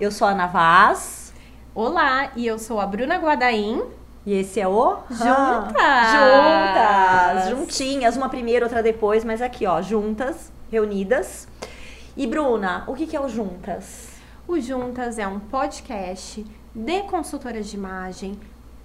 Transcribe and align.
eu 0.00 0.12
sou 0.12 0.28
a 0.28 0.30
Ana 0.30 0.46
Vaz. 0.46 1.32
Olá, 1.74 2.30
e 2.36 2.46
eu 2.46 2.58
sou 2.58 2.80
a 2.80 2.86
Bruna 2.86 3.16
Guadaim. 3.16 3.82
E 4.24 4.32
esse 4.32 4.60
é 4.60 4.68
o 4.68 4.98
Juntas! 5.10 6.12
Juntas! 6.12 7.48
Juntinhas, 7.50 8.16
uma 8.16 8.28
primeiro, 8.28 8.64
outra 8.66 8.82
depois, 8.82 9.24
mas 9.24 9.42
aqui, 9.42 9.66
ó, 9.66 9.82
juntas, 9.82 10.52
reunidas. 10.70 11.48
E 12.16 12.26
Bruna, 12.26 12.84
o 12.86 12.94
que, 12.94 13.06
que 13.06 13.16
é 13.16 13.20
o 13.20 13.28
Juntas? 13.28 14.10
O 14.46 14.60
Juntas 14.60 15.18
é 15.18 15.26
um 15.26 15.40
podcast 15.40 16.46
de 16.74 17.02
consultoras 17.02 17.68
de 17.68 17.76
imagem 17.76 18.38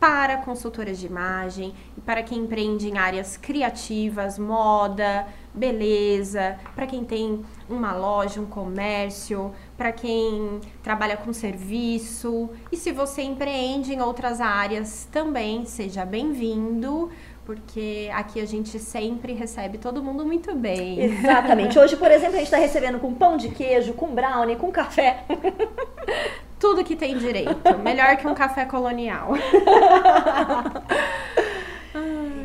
para 0.04 0.36
consultoras 0.36 1.00
de 1.00 1.05
imagem 1.05 1.73
e 1.98 2.02
para 2.02 2.21
quem 2.23 2.39
empreende 2.39 2.89
em 2.89 2.98
áreas 2.98 3.38
criativas, 3.38 4.38
moda, 4.38 5.25
beleza, 5.54 6.60
para 6.75 6.86
quem 6.86 7.05
tem 7.05 7.46
uma 7.69 7.96
loja, 7.96 8.41
um 8.41 8.46
comércio, 8.46 9.54
para 9.77 9.91
quem 9.91 10.61
trabalha 10.82 11.18
com 11.18 11.33
serviço. 11.33 12.50
E 12.71 12.77
se 12.77 12.91
você 12.91 13.21
empreende 13.21 13.93
em 13.93 14.01
outras 14.01 14.39
áreas 14.39 15.07
também, 15.11 15.65
seja 15.65 16.05
bem-vindo 16.05 17.09
porque 17.46 18.09
aqui 18.13 18.39
a 18.39 18.46
gente 18.46 18.79
sempre 18.79 19.33
recebe 19.33 19.77
todo 19.77 20.01
mundo 20.01 20.25
muito 20.25 20.55
bem. 20.55 21.01
Exatamente. 21.19 21.77
Hoje, 21.77 21.97
por 21.97 22.09
exemplo, 22.09 22.36
a 22.36 22.37
gente 22.37 22.46
está 22.46 22.57
recebendo 22.57 22.99
com 22.99 23.13
pão 23.13 23.36
de 23.37 23.49
queijo, 23.49 23.93
com 23.93 24.07
brownie, 24.13 24.55
com 24.55 24.71
café. 24.71 25.25
tudo 26.60 26.83
que 26.83 26.96
tem 26.96 27.18
direito. 27.18 27.77
Melhor 27.83 28.15
que 28.15 28.25
um 28.25 28.33
café 28.33 28.63
colonial. 28.63 29.33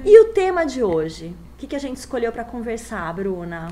e 0.04 0.20
o 0.20 0.32
tema 0.32 0.66
de 0.66 0.82
hoje? 0.82 1.36
O 1.54 1.58
que, 1.58 1.68
que 1.68 1.76
a 1.76 1.78
gente 1.78 1.98
escolheu 1.98 2.32
para 2.32 2.42
conversar, 2.42 3.14
Bruna? 3.14 3.68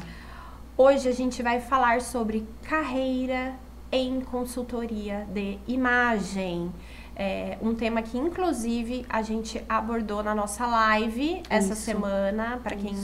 Hoje 0.79 1.09
a 1.09 1.13
gente 1.13 1.43
vai 1.43 1.59
falar 1.59 2.03
sobre 2.03 2.47
carreira 2.63 3.55
em 3.91 4.21
consultoria 4.21 5.27
de 5.33 5.59
imagem. 5.67 6.71
É 7.17 7.57
um 7.63 7.75
tema 7.75 8.03
que, 8.03 8.19
inclusive, 8.19 9.07
a 9.09 9.23
gente 9.23 9.65
abordou 9.67 10.23
na 10.23 10.35
nossa 10.35 10.67
live 10.67 11.43
essa 11.49 11.73
Isso. 11.73 11.81
semana, 11.81 12.61
para 12.63 12.77
quem 12.77 12.95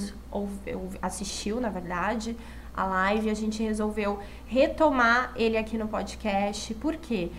assistiu, 1.01 1.63
na 1.63 1.71
verdade 1.71 2.37
a 2.75 2.85
live, 2.85 3.29
a 3.29 3.35
gente 3.35 3.63
resolveu 3.63 4.19
retomar 4.47 5.33
ele 5.37 5.57
aqui 5.57 5.77
no 5.77 5.89
podcast, 5.89 6.75
porque 6.75 7.31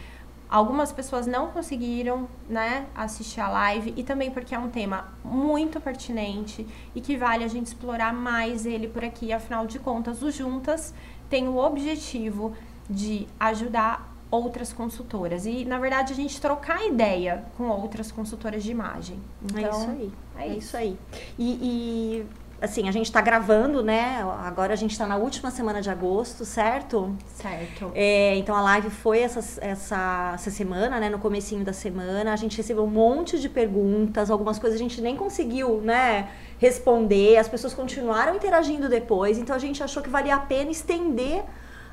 algumas 0.54 0.92
pessoas 0.92 1.26
não 1.26 1.48
conseguiram, 1.48 2.30
né, 2.48 2.86
assistir 2.94 3.42
a 3.42 3.50
live 3.50 3.92
e 3.98 4.04
também 4.04 4.30
porque 4.30 4.54
é 4.54 4.60
um 4.60 4.70
tema 4.70 5.12
muito 5.26 5.82
pertinente 5.82 6.68
e 6.94 7.02
que 7.02 7.18
vale 7.18 7.44
a 7.44 7.48
gente 7.48 7.66
explorar 7.66 8.14
mais 8.14 8.68
ele 8.68 8.88
por 8.88 9.04
aqui. 9.04 9.34
Afinal 9.34 9.66
de 9.66 9.80
contas, 9.80 10.22
o 10.22 10.30
Juntas 10.30 10.94
tem 11.28 11.48
o 11.48 11.58
objetivo 11.58 12.56
de 12.88 13.28
ajudar 13.40 14.16
outras 14.30 14.72
consultoras 14.72 15.48
e 15.48 15.66
na 15.66 15.80
verdade 15.80 16.14
a 16.14 16.16
gente 16.16 16.40
trocar 16.40 16.86
ideia 16.86 17.46
com 17.58 17.70
outras 17.70 18.12
consultoras 18.12 18.64
de 18.64 18.70
imagem. 18.70 19.20
Então, 19.44 19.58
é 19.58 19.70
isso 19.70 19.90
aí. 19.90 20.12
É, 20.38 20.44
é 20.44 20.56
isso 20.56 20.78
aí. 20.78 20.98
E, 21.40 21.50
e 21.62 22.26
assim, 22.64 22.88
a 22.88 22.92
gente 22.92 23.08
está 23.08 23.20
gravando, 23.20 23.84
né? 23.84 24.26
Agora 24.46 24.72
a 24.72 24.76
gente 24.76 24.92
está 24.92 25.06
na 25.06 25.18
última 25.18 25.52
semana 25.52 25.82
de 25.82 25.90
agosto, 25.90 26.46
certo? 26.46 27.14
Certo. 27.36 27.92
É, 27.94 28.38
então 28.38 28.56
a 28.56 28.62
live 28.62 28.90
foi 28.90 29.20
essa, 29.20 29.40
essa, 29.60 30.32
essa 30.34 30.50
semana, 30.50 30.98
né? 30.98 31.10
No 31.10 31.20
comecinho 31.20 31.66
da 31.66 31.74
semana. 31.74 32.32
A 32.32 32.38
gente 32.38 32.56
recebeu 32.56 32.86
um 32.86 32.90
monte 32.90 33.38
de 33.38 33.50
perguntas, 33.50 34.32
algumas 34.32 34.58
coisas 34.58 34.80
a 34.80 34.82
gente 34.82 35.02
nem 35.02 35.18
conseguiu, 35.18 35.82
né? 35.82 36.30
Responder. 36.58 37.38
As 37.38 37.50
pessoas 37.50 37.74
continuaram 37.74 38.36
interagindo 38.36 38.88
depois. 38.88 39.38
Então 39.38 39.54
a 39.54 39.60
gente 39.60 39.84
achou 39.84 40.02
que 40.02 40.10
valia 40.10 40.36
a 40.36 40.40
pena 40.40 40.72
estender 40.72 41.44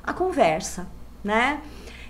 a 0.01 0.13
conversa, 0.13 0.87
né? 1.21 1.61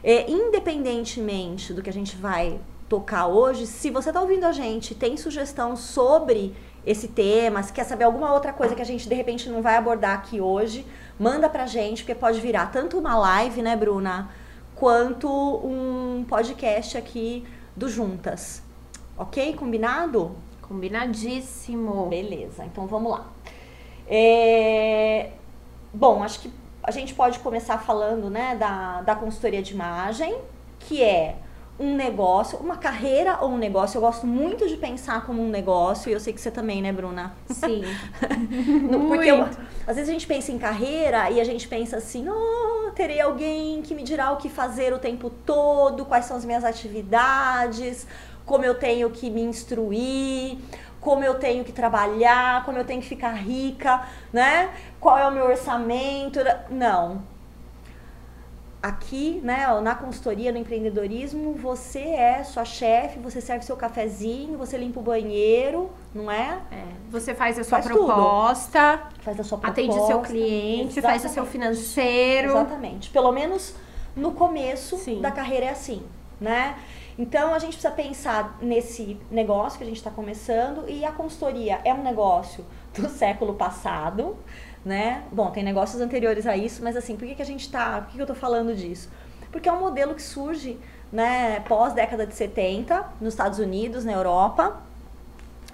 É, 0.04 0.30
independentemente 0.30 1.74
do 1.74 1.82
que 1.82 1.90
a 1.90 1.94
gente 1.94 2.16
vai 2.16 2.60
tocar 2.88 3.28
hoje, 3.28 3.66
se 3.66 3.90
você 3.90 4.10
está 4.10 4.22
ouvindo 4.22 4.44
a 4.44 4.52
gente, 4.52 4.94
tem 4.94 5.16
sugestão 5.16 5.76
sobre 5.78 6.54
esse 6.86 7.10
tema, 7.10 7.62
se 7.62 7.72
quer 7.72 7.84
saber 7.84 8.06
alguma 8.06 8.34
outra 8.34 8.52
coisa 8.52 8.76
que 8.76 8.82
a 8.82 8.86
gente 8.86 9.08
de 9.08 9.16
repente 9.16 9.50
não 9.50 9.62
vai 9.62 9.76
abordar 9.76 10.16
aqui 10.18 10.42
hoje, 10.42 10.86
manda 11.20 11.48
pra 11.48 11.66
gente, 11.66 12.04
porque 12.04 12.16
pode 12.16 12.40
virar 12.42 12.72
tanto 12.72 12.98
uma 12.98 13.16
live, 13.18 13.62
né, 13.62 13.76
Bruna, 13.76 14.30
quanto 14.76 15.30
um 15.30 16.26
podcast 16.28 16.98
aqui 16.98 17.46
do 17.76 17.88
Juntas. 17.88 18.64
Ok? 19.18 19.54
Combinado? 19.56 20.36
Combinadíssimo. 20.62 22.08
Beleza, 22.08 22.66
então 22.66 22.88
vamos 22.88 23.12
lá. 23.12 23.28
É... 24.08 25.32
Bom, 25.94 26.24
acho 26.24 26.40
que 26.40 26.52
a 26.84 26.90
gente 26.90 27.14
pode 27.14 27.40
começar 27.40 27.78
falando 27.78 28.30
né, 28.30 28.56
da, 28.56 29.02
da 29.02 29.16
consultoria 29.16 29.62
de 29.62 29.74
imagem, 29.74 30.36
que 30.80 31.04
é 31.04 31.36
um 31.82 31.96
negócio, 31.96 32.60
uma 32.60 32.78
carreira 32.78 33.40
ou 33.42 33.50
um 33.50 33.58
negócio. 33.58 33.98
Eu 33.98 34.02
gosto 34.02 34.28
muito 34.28 34.68
de 34.68 34.78
pensar 34.78 35.26
como 35.26 35.42
um 35.42 35.50
negócio 35.50 36.10
e 36.10 36.14
eu 36.14 36.20
sei 36.20 36.32
que 36.32 36.40
você 36.40 36.52
também, 36.52 36.80
né, 36.80 36.92
Bruna? 36.92 37.34
Sim. 37.50 37.82
Porque 39.10 39.32
eu, 39.32 39.42
às 39.88 39.96
vezes 39.96 40.08
a 40.08 40.14
gente 40.14 40.28
pensa 40.28 40.52
em 40.52 40.60
carreira 40.60 41.32
e 41.32 41.42
a 41.42 41.44
gente 41.44 41.68
pensa 41.68 41.98
assim: 41.98 42.30
oh, 42.30 42.92
terei 42.92 43.20
alguém 43.20 43.82
que 43.82 43.96
me 43.96 44.04
dirá 44.04 44.32
o 44.32 44.38
que 44.38 44.48
fazer 44.48 44.94
o 44.94 45.00
tempo 45.00 45.32
todo, 45.44 46.06
quais 46.06 46.26
são 46.26 46.38
as 46.38 46.46
minhas 46.46 46.64
atividades, 46.64 48.06
como 48.46 48.64
eu 48.64 48.76
tenho 48.76 49.10
que 49.10 49.32
me 49.32 49.42
instruir, 49.42 50.60
como 51.00 51.24
eu 51.24 51.34
tenho 51.36 51.64
que 51.64 51.72
trabalhar, 51.72 52.64
como 52.64 52.78
eu 52.78 52.86
tenho 52.86 53.02
que 53.02 53.08
ficar 53.08 53.32
rica, 53.32 54.04
né? 54.32 54.70
Qual 55.00 55.18
é 55.18 55.28
o 55.28 55.32
meu 55.32 55.46
orçamento? 55.46 56.40
Não 56.70 57.31
aqui, 58.82 59.40
né, 59.44 59.68
na 59.82 59.94
consultoria, 59.94 60.52
no 60.52 60.58
empreendedorismo, 60.58 61.54
você 61.54 62.00
é 62.00 62.44
sua 62.44 62.66
chefe, 62.66 63.20
você 63.20 63.40
serve 63.40 63.64
seu 63.64 63.78
cafezinho, 63.78 64.58
você 64.58 64.78
limpa 64.78 65.00
o 65.00 65.04
banheiro, 65.04 65.92
não 66.16 66.32
é? 66.32 66.60
é. 66.72 66.84
Você 67.10 67.36
faz 67.36 67.60
a 67.60 67.64
sua 67.64 67.82
faz 67.82 67.86
proposta, 67.86 68.98
tudo. 68.98 69.24
faz 69.24 69.40
a 69.40 69.44
sua 69.44 69.58
proposta, 69.60 69.82
atende 69.82 70.00
o 70.00 70.08
seu 70.08 70.20
cliente, 70.22 70.98
exatamente. 70.98 71.22
faz 71.22 71.32
o 71.32 71.34
seu 71.34 71.46
financeiro. 71.46 72.50
Exatamente. 72.50 73.10
Pelo 73.12 73.32
menos 73.32 73.76
no 74.16 74.32
começo 74.32 74.98
Sim. 74.98 75.22
da 75.22 75.32
carreira 75.32 75.68
é 75.68 75.70
assim, 75.70 76.02
né? 76.40 76.76
Então 77.20 77.54
a 77.54 77.60
gente 77.60 77.74
precisa 77.74 77.94
pensar 77.94 78.58
nesse 78.62 79.18
negócio 79.30 79.78
que 79.78 79.84
a 79.84 79.88
gente 79.88 79.98
está 79.98 80.10
começando 80.10 80.90
e 80.90 81.06
a 81.06 81.12
consultoria 81.12 81.80
é 81.84 81.94
um 81.94 82.02
negócio 82.02 82.66
do 82.96 83.08
século 83.10 83.54
passado, 83.54 84.36
né? 84.84 85.24
Bom, 85.32 85.52
tem 85.52 85.64
negócios 85.64 86.02
anteriores 86.02 86.48
a 86.48 86.58
isso, 86.58 86.84
mas 86.84 86.96
assim, 86.96 87.16
por 87.16 87.28
que, 87.28 87.36
que 87.36 87.42
a 87.42 87.46
gente 87.46 87.70
tá. 87.70 88.02
Por 88.02 88.10
que, 88.10 88.16
que 88.16 88.22
eu 88.22 88.28
tô 88.28 88.36
falando 88.36 88.76
disso? 88.76 89.10
Porque 89.52 89.70
é 89.70 89.72
um 89.72 89.80
modelo 89.80 90.16
que 90.16 90.22
surge 90.22 90.80
né, 91.12 91.60
pós 91.68 91.94
década 91.94 92.26
de 92.26 92.34
70, 92.34 93.06
nos 93.20 93.34
Estados 93.34 93.60
Unidos, 93.60 94.06
na 94.06 94.14
Europa. 94.14 94.82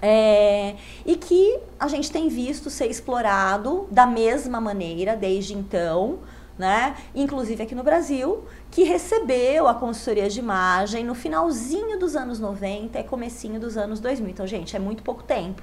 É, 0.00 0.76
e 1.04 1.16
que 1.16 1.58
a 1.78 1.88
gente 1.88 2.10
tem 2.10 2.28
visto 2.28 2.70
ser 2.70 2.86
explorado 2.86 3.88
da 3.90 4.06
mesma 4.06 4.60
maneira 4.60 5.16
desde 5.16 5.54
então, 5.54 6.20
né? 6.56 6.96
Inclusive 7.12 7.64
aqui 7.64 7.74
no 7.74 7.82
Brasil, 7.82 8.44
que 8.70 8.84
recebeu 8.84 9.66
a 9.66 9.74
consultoria 9.74 10.28
de 10.28 10.38
imagem 10.38 11.04
no 11.04 11.16
finalzinho 11.16 11.98
dos 11.98 12.14
anos 12.14 12.38
90 12.38 12.98
e 12.98 13.04
comecinho 13.04 13.58
dos 13.58 13.76
anos 13.76 13.98
2000. 13.98 14.30
Então, 14.30 14.46
gente, 14.46 14.76
é 14.76 14.78
muito 14.78 15.02
pouco 15.02 15.24
tempo, 15.24 15.62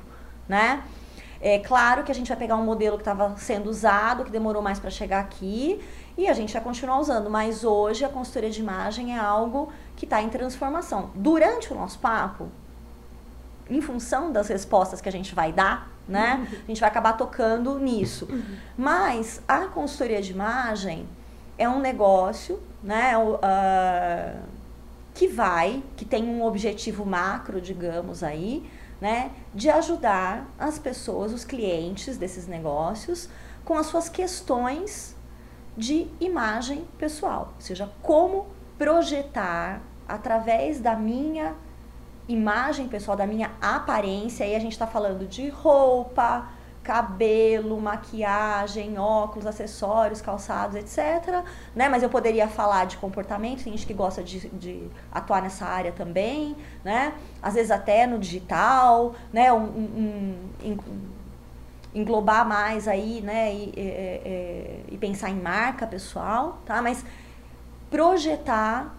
né? 0.49 0.83
É 1.47 1.59
claro 1.59 2.03
que 2.03 2.11
a 2.11 2.15
gente 2.15 2.27
vai 2.27 2.37
pegar 2.37 2.55
um 2.55 2.63
modelo 2.63 2.97
que 2.97 3.03
estava 3.03 3.37
sendo 3.37 3.69
usado, 3.69 4.23
que 4.23 4.31
demorou 4.31 4.63
mais 4.63 4.79
para 4.79 4.89
chegar 4.89 5.19
aqui, 5.19 5.79
e 6.17 6.27
a 6.27 6.33
gente 6.33 6.51
vai 6.51 6.59
continuar 6.59 6.99
usando. 6.99 7.29
Mas 7.29 7.63
hoje 7.63 8.03
a 8.03 8.09
consultoria 8.09 8.49
de 8.49 8.59
imagem 8.59 9.15
é 9.15 9.19
algo 9.19 9.71
que 9.95 10.05
está 10.05 10.19
em 10.23 10.29
transformação. 10.29 11.11
Durante 11.13 11.71
o 11.71 11.75
nosso 11.75 11.99
papo, 11.99 12.47
em 13.69 13.79
função 13.79 14.31
das 14.31 14.47
respostas 14.47 14.99
que 15.01 15.07
a 15.07 15.11
gente 15.11 15.35
vai 15.35 15.53
dar, 15.53 15.87
né, 16.07 16.47
uhum. 16.51 16.57
a 16.63 16.67
gente 16.67 16.81
vai 16.81 16.89
acabar 16.89 17.13
tocando 17.13 17.77
nisso. 17.77 18.27
Uhum. 18.27 18.57
Mas 18.75 19.39
a 19.47 19.67
consultoria 19.67 20.23
de 20.23 20.31
imagem 20.31 21.07
é 21.59 21.69
um 21.69 21.79
negócio, 21.79 22.59
né, 22.81 23.15
uh, 23.19 24.39
que 25.13 25.27
vai, 25.27 25.83
que 25.95 26.05
tem 26.05 26.23
um 26.23 26.43
objetivo 26.43 27.05
macro, 27.05 27.61
digamos 27.61 28.23
aí, 28.23 28.67
né, 28.99 29.31
de 29.53 29.69
ajudar 29.69 30.47
as 30.57 30.79
pessoas, 30.79 31.33
os 31.33 31.43
clientes 31.43 32.17
desses 32.17 32.47
negócios, 32.47 33.29
com 33.63 33.77
as 33.77 33.87
suas 33.87 34.07
questões 34.09 35.15
de 35.77 36.07
imagem 36.19 36.85
pessoal, 36.97 37.53
ou 37.55 37.61
seja, 37.61 37.91
como 38.01 38.47
projetar 38.77 39.81
através 40.07 40.79
da 40.79 40.95
minha 40.95 41.55
imagem 42.27 42.87
pessoal, 42.87 43.17
da 43.17 43.27
minha 43.27 43.51
aparência, 43.61 44.45
aí 44.45 44.55
a 44.55 44.59
gente 44.59 44.71
está 44.71 44.87
falando 44.87 45.27
de 45.27 45.49
roupa, 45.49 46.47
cabelo, 46.85 47.81
maquiagem, 47.81 48.99
óculos, 48.99 49.47
acessórios, 49.47 50.21
calçados, 50.21 50.75
etc. 50.75 51.43
Né? 51.75 51.89
Mas 51.89 52.03
eu 52.03 52.09
poderia 52.09 52.47
falar 52.47 52.85
de 52.85 52.97
comportamento, 52.97 53.63
tem 53.63 53.73
gente 53.73 53.87
que 53.87 53.93
gosta 53.93 54.23
de, 54.23 54.47
de 54.49 54.87
atuar 55.11 55.41
nessa 55.41 55.65
área 55.65 55.91
também, 55.91 56.55
né? 56.83 57.13
Às 57.41 57.55
vezes 57.55 57.71
até 57.71 58.05
no 58.05 58.19
digital, 58.19 59.15
né? 59.33 59.51
Um, 59.51 59.63
um, 59.63 60.49
um, 60.63 60.77
englobar 61.95 62.47
mais 62.47 62.87
aí, 62.87 63.19
né? 63.21 63.51
E, 63.51 63.73
e, 63.75 64.93
e, 64.93 64.97
pensar 64.97 65.31
em 65.31 65.41
marca 65.41 65.87
pessoal, 65.87 66.59
tá? 66.67 66.83
Mas 66.83 67.03
projetar 67.89 68.95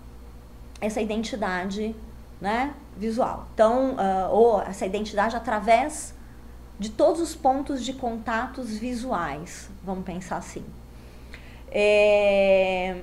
essa 0.80 1.00
identidade 1.00 1.94
né, 2.40 2.74
visual. 2.96 3.46
Então, 3.54 3.94
uh, 3.94 4.30
ou 4.30 4.60
essa 4.60 4.84
identidade 4.84 5.36
através 5.36 6.15
de 6.78 6.90
todos 6.90 7.20
os 7.20 7.34
pontos 7.34 7.84
de 7.84 7.93
contatos 7.93 8.76
visuais, 8.76 9.70
vamos 9.82 10.05
pensar 10.05 10.37
assim. 10.37 10.64
É... 11.70 13.02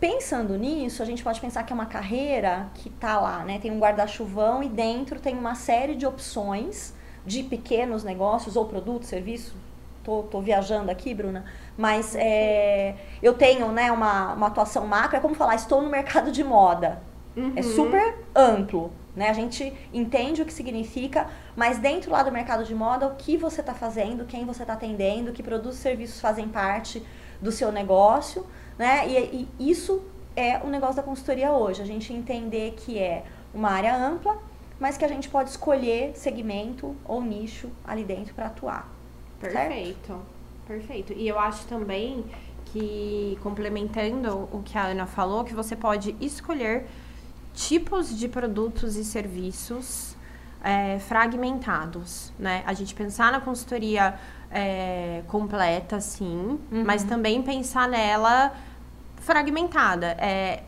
Pensando 0.00 0.58
nisso, 0.58 1.02
a 1.02 1.06
gente 1.06 1.22
pode 1.22 1.40
pensar 1.40 1.62
que 1.62 1.72
é 1.72 1.74
uma 1.74 1.86
carreira 1.86 2.68
que 2.74 2.88
está 2.88 3.18
lá, 3.18 3.44
né? 3.44 3.58
Tem 3.58 3.70
um 3.70 3.78
guarda-chuvão 3.78 4.62
e 4.62 4.68
dentro 4.68 5.18
tem 5.18 5.34
uma 5.36 5.54
série 5.54 5.94
de 5.94 6.04
opções 6.04 6.92
de 7.24 7.42
pequenos 7.42 8.04
negócios 8.04 8.56
ou 8.56 8.66
produtos, 8.66 9.08
serviços. 9.08 9.54
Tô, 10.02 10.24
tô 10.24 10.40
viajando 10.42 10.90
aqui, 10.90 11.14
Bruna, 11.14 11.46
mas 11.78 12.14
é, 12.14 12.94
eu 13.22 13.32
tenho 13.32 13.72
né, 13.72 13.90
uma, 13.90 14.34
uma 14.34 14.48
atuação 14.48 14.86
macro, 14.86 15.16
é 15.16 15.20
como 15.20 15.34
falar, 15.34 15.54
estou 15.54 15.80
no 15.80 15.88
mercado 15.88 16.30
de 16.30 16.44
moda. 16.44 17.00
É 17.34 17.40
uhum. 17.40 17.52
É 17.56 17.62
super 17.62 18.18
amplo, 18.34 18.92
né? 19.14 19.28
A 19.28 19.32
gente 19.32 19.72
entende 19.92 20.42
o 20.42 20.44
que 20.44 20.52
significa, 20.52 21.28
mas 21.54 21.78
dentro 21.78 22.10
lá 22.10 22.22
do 22.22 22.32
mercado 22.32 22.64
de 22.64 22.74
moda, 22.74 23.06
o 23.06 23.14
que 23.16 23.36
você 23.36 23.60
está 23.60 23.74
fazendo, 23.74 24.24
quem 24.24 24.44
você 24.44 24.62
está 24.62 24.74
atendendo, 24.74 25.32
que 25.32 25.42
produtos 25.42 25.78
e 25.78 25.82
serviços 25.82 26.20
fazem 26.20 26.48
parte 26.48 27.02
do 27.40 27.52
seu 27.52 27.70
negócio, 27.70 28.46
né? 28.78 29.06
E, 29.08 29.48
e 29.58 29.70
isso 29.70 30.02
é 30.36 30.58
o 30.58 30.68
negócio 30.68 30.96
da 30.96 31.02
consultoria 31.02 31.52
hoje. 31.52 31.80
A 31.80 31.86
gente 31.86 32.12
entender 32.12 32.74
que 32.76 32.98
é 32.98 33.24
uma 33.52 33.70
área 33.70 33.96
ampla, 33.96 34.36
mas 34.80 34.96
que 34.96 35.04
a 35.04 35.08
gente 35.08 35.28
pode 35.28 35.50
escolher 35.50 36.16
segmento 36.16 36.96
ou 37.04 37.22
nicho 37.22 37.70
ali 37.86 38.04
dentro 38.04 38.34
para 38.34 38.46
atuar. 38.46 38.92
Perfeito. 39.40 40.06
Certo? 40.08 40.20
Perfeito. 40.66 41.12
E 41.12 41.28
eu 41.28 41.38
acho 41.38 41.66
também 41.66 42.24
que, 42.66 43.38
complementando 43.42 44.48
o 44.50 44.62
que 44.64 44.76
a 44.76 44.86
Ana 44.86 45.06
falou, 45.06 45.44
que 45.44 45.54
você 45.54 45.76
pode 45.76 46.16
escolher 46.20 46.86
tipos 47.54 48.18
de 48.18 48.28
produtos 48.28 48.96
e 48.96 49.04
serviços 49.04 50.16
é, 50.62 50.98
fragmentados, 50.98 52.32
né? 52.38 52.62
A 52.66 52.72
gente 52.72 52.94
pensar 52.94 53.30
na 53.30 53.40
consultoria 53.40 54.14
é, 54.50 55.22
completa, 55.28 56.00
sim, 56.00 56.58
uhum. 56.70 56.84
mas 56.84 57.04
também 57.04 57.42
pensar 57.42 57.88
nela 57.88 58.52
fragmentada. 59.16 60.16
É, 60.18 60.62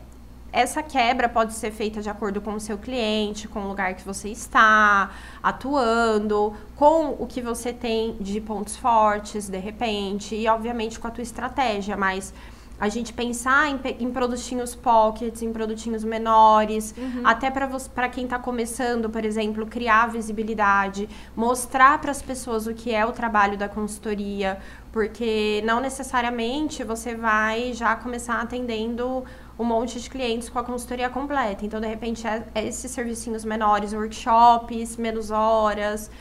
essa 0.51 0.81
quebra 0.81 1.27
pode 1.27 1.53
ser 1.53 1.71
feita 1.71 2.01
de 2.01 2.09
acordo 2.09 2.39
com 2.41 2.53
o 2.53 2.59
seu 2.59 2.77
cliente, 2.77 3.47
com 3.47 3.65
o 3.65 3.67
lugar 3.67 3.93
que 3.95 4.03
você 4.03 4.29
está 4.29 5.11
atuando, 5.43 6.53
com 6.75 7.15
o 7.19 7.27
que 7.27 7.41
você 7.41 7.73
tem 7.73 8.15
de 8.19 8.39
pontos 8.39 8.77
fortes, 8.77 9.49
de 9.49 9.57
repente, 9.57 10.35
e 10.35 10.47
obviamente 10.47 10.99
com 10.99 11.07
a 11.07 11.11
tua 11.11 11.21
estratégia, 11.21 11.97
mas 11.97 12.33
a 12.79 12.89
gente 12.89 13.11
pensar 13.11 13.69
em, 13.69 13.79
em 13.99 14.11
produtinhos 14.11 14.75
pockets, 14.75 15.41
em 15.41 15.51
produtinhos 15.51 16.03
menores, 16.03 16.93
uhum. 16.97 17.21
até 17.23 17.49
para 17.49 18.09
quem 18.09 18.25
está 18.25 18.37
começando, 18.37 19.09
por 19.09 19.25
exemplo, 19.25 19.65
criar 19.65 20.07
visibilidade, 20.07 21.09
mostrar 21.35 21.99
para 21.99 22.11
as 22.11 22.21
pessoas 22.21 22.67
o 22.67 22.73
que 22.73 22.93
é 22.93 23.05
o 23.05 23.11
trabalho 23.11 23.57
da 23.57 23.67
consultoria, 23.67 24.59
porque 24.91 25.61
não 25.65 25.79
necessariamente 25.79 26.83
você 26.83 27.15
vai 27.15 27.73
já 27.73 27.95
começar 27.95 28.39
atendendo 28.39 29.23
um 29.57 29.63
monte 29.63 29.99
de 29.99 30.09
clientes 30.09 30.49
com 30.49 30.59
a 30.59 30.63
consultoria 30.63 31.09
completa. 31.09 31.65
Então, 31.65 31.81
de 31.81 31.87
repente, 31.87 32.27
é, 32.27 32.43
é 32.53 32.67
esses 32.67 32.91
servicinhos 32.91 33.43
menores, 33.43 33.91
workshops, 33.93 34.97
menos 34.97 35.31
horas. 35.31 36.11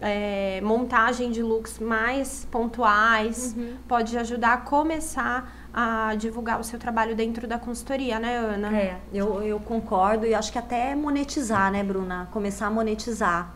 É, 0.00 0.60
montagem 0.62 1.30
de 1.30 1.42
looks 1.42 1.78
mais 1.78 2.46
pontuais 2.50 3.54
uhum. 3.56 3.76
pode 3.86 4.18
ajudar 4.18 4.52
a 4.54 4.56
começar 4.56 5.52
a 5.72 6.14
divulgar 6.16 6.60
o 6.60 6.64
seu 6.64 6.78
trabalho 6.78 7.16
dentro 7.16 7.46
da 7.46 7.58
consultoria, 7.58 8.18
né, 8.18 8.36
Ana? 8.36 8.76
É, 8.76 8.98
eu, 9.12 9.42
eu 9.42 9.58
concordo 9.60 10.26
e 10.26 10.34
acho 10.34 10.52
que 10.52 10.58
até 10.58 10.94
monetizar, 10.94 11.70
né, 11.72 11.82
Bruna? 11.82 12.28
Começar 12.32 12.66
a 12.66 12.70
monetizar. 12.70 13.54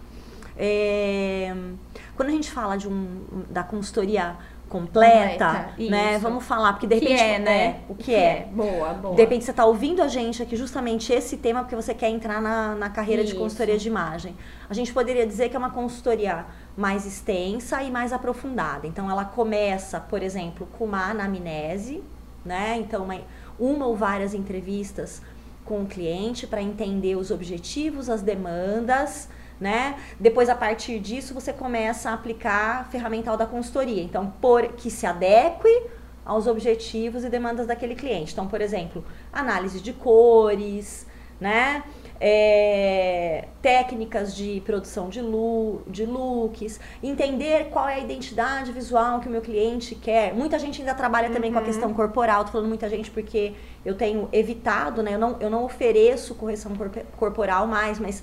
É, 0.57 1.55
quando 2.17 2.31
a 2.31 2.33
gente 2.33 2.51
fala 2.51 2.77
de 2.77 2.89
um, 2.89 3.25
da 3.49 3.63
consultoria 3.63 4.37
completa, 4.69 5.47
completa 5.47 5.91
né? 5.91 6.13
Isso. 6.13 6.21
Vamos 6.21 6.45
falar, 6.45 6.75
porque 6.75 6.87
de 6.87 6.95
repente. 6.95 7.17
Que 7.17 7.23
é, 7.23 7.39
né? 7.39 7.81
O 7.89 7.95
que, 7.95 8.05
que 8.05 8.15
é. 8.15 8.19
é. 8.19 8.49
Boa, 8.53 8.93
boa. 8.95 9.15
De 9.15 9.21
repente 9.21 9.45
você 9.45 9.51
está 9.51 9.65
ouvindo 9.65 10.03
a 10.03 10.09
gente 10.09 10.43
aqui 10.43 10.57
justamente 10.57 11.13
esse 11.13 11.37
tema 11.37 11.61
porque 11.61 11.75
você 11.75 11.95
quer 11.95 12.11
entrar 12.11 12.41
na, 12.41 12.75
na 12.75 12.91
carreira 12.91 13.23
isso. 13.23 13.33
de 13.33 13.39
consultoria 13.39 13.79
de 13.79 13.89
imagem. 13.89 14.37
A 14.69 14.75
gente 14.75 14.93
poderia 14.93 15.27
dizer 15.27 15.49
que 15.49 15.57
é 15.57 15.59
uma 15.59 15.71
consultoria 15.71 16.45
mais 16.77 17.07
extensa 17.07 17.83
e 17.83 17.91
mais 17.91 18.13
aprofundada. 18.13 18.87
Então 18.87 19.11
ela 19.11 19.25
começa, 19.25 19.99
por 19.99 20.23
exemplo, 20.23 20.69
com 20.79 20.85
uma 20.85 21.11
anamnese, 21.11 22.03
né? 22.45 22.77
Então 22.79 23.05
uma, 23.05 23.19
uma 23.59 23.87
ou 23.87 23.97
várias 23.97 24.35
entrevistas 24.35 25.23
com 25.65 25.83
o 25.83 25.87
cliente 25.87 26.47
para 26.47 26.63
entender 26.63 27.17
os 27.17 27.31
objetivos, 27.31 28.09
as 28.09 28.23
demandas, 28.23 29.29
né? 29.61 29.99
Depois 30.19 30.49
a 30.49 30.55
partir 30.55 30.99
disso 30.99 31.35
você 31.35 31.53
começa 31.53 32.11
a 32.11 32.15
aplicar 32.15 32.81
a 32.81 32.85
ferramental 32.85 33.37
da 33.37 33.47
consultoria. 33.47 34.03
Então, 34.03 34.33
por 34.41 34.69
que 34.73 34.91
se 34.91 35.07
adeque 35.07 35.69
aos 36.25 36.47
objetivos 36.47 37.25
e 37.25 37.31
demandas 37.31 37.67
daquele 37.67 37.95
cliente. 37.95 38.35
Então, 38.35 38.47
por 38.47 38.61
exemplo, 38.61 39.03
análise 39.33 39.81
de 39.81 39.95
cores, 39.95 41.07
né? 41.41 41.83
é, 42.21 43.47
técnicas 43.63 44.35
de 44.35 44.61
produção 44.65 45.09
de, 45.09 45.21
lu, 45.21 45.83
de 45.87 46.05
looks, 46.05 46.81
entender 47.03 47.69
qual 47.71 47.89
é 47.89 47.95
a 47.95 47.99
identidade 47.99 48.73
visual 48.73 49.21
que 49.21 49.29
o 49.29 49.31
meu 49.31 49.41
cliente 49.41 49.95
quer. 49.95 50.35
Muita 50.35 50.59
gente 50.59 50.81
ainda 50.81 50.95
trabalha 50.95 51.31
também 51.31 51.51
uhum. 51.51 51.55
com 51.55 51.59
a 51.59 51.63
uhum. 51.63 51.69
questão 51.69 51.95
corporal, 51.95 52.45
tô 52.45 52.53
falando 52.53 52.69
muita 52.69 52.89
gente 52.89 53.11
porque 53.11 53.55
eu 53.85 53.95
tenho 53.95 54.29
evitado, 54.33 55.03
né? 55.03 55.15
Eu 55.15 55.19
não, 55.19 55.37
eu 55.41 55.51
não 55.51 55.65
ofereço 55.65 56.35
correção 56.35 56.73
corporal 57.17 57.67
mais, 57.67 57.99
mas 57.99 58.23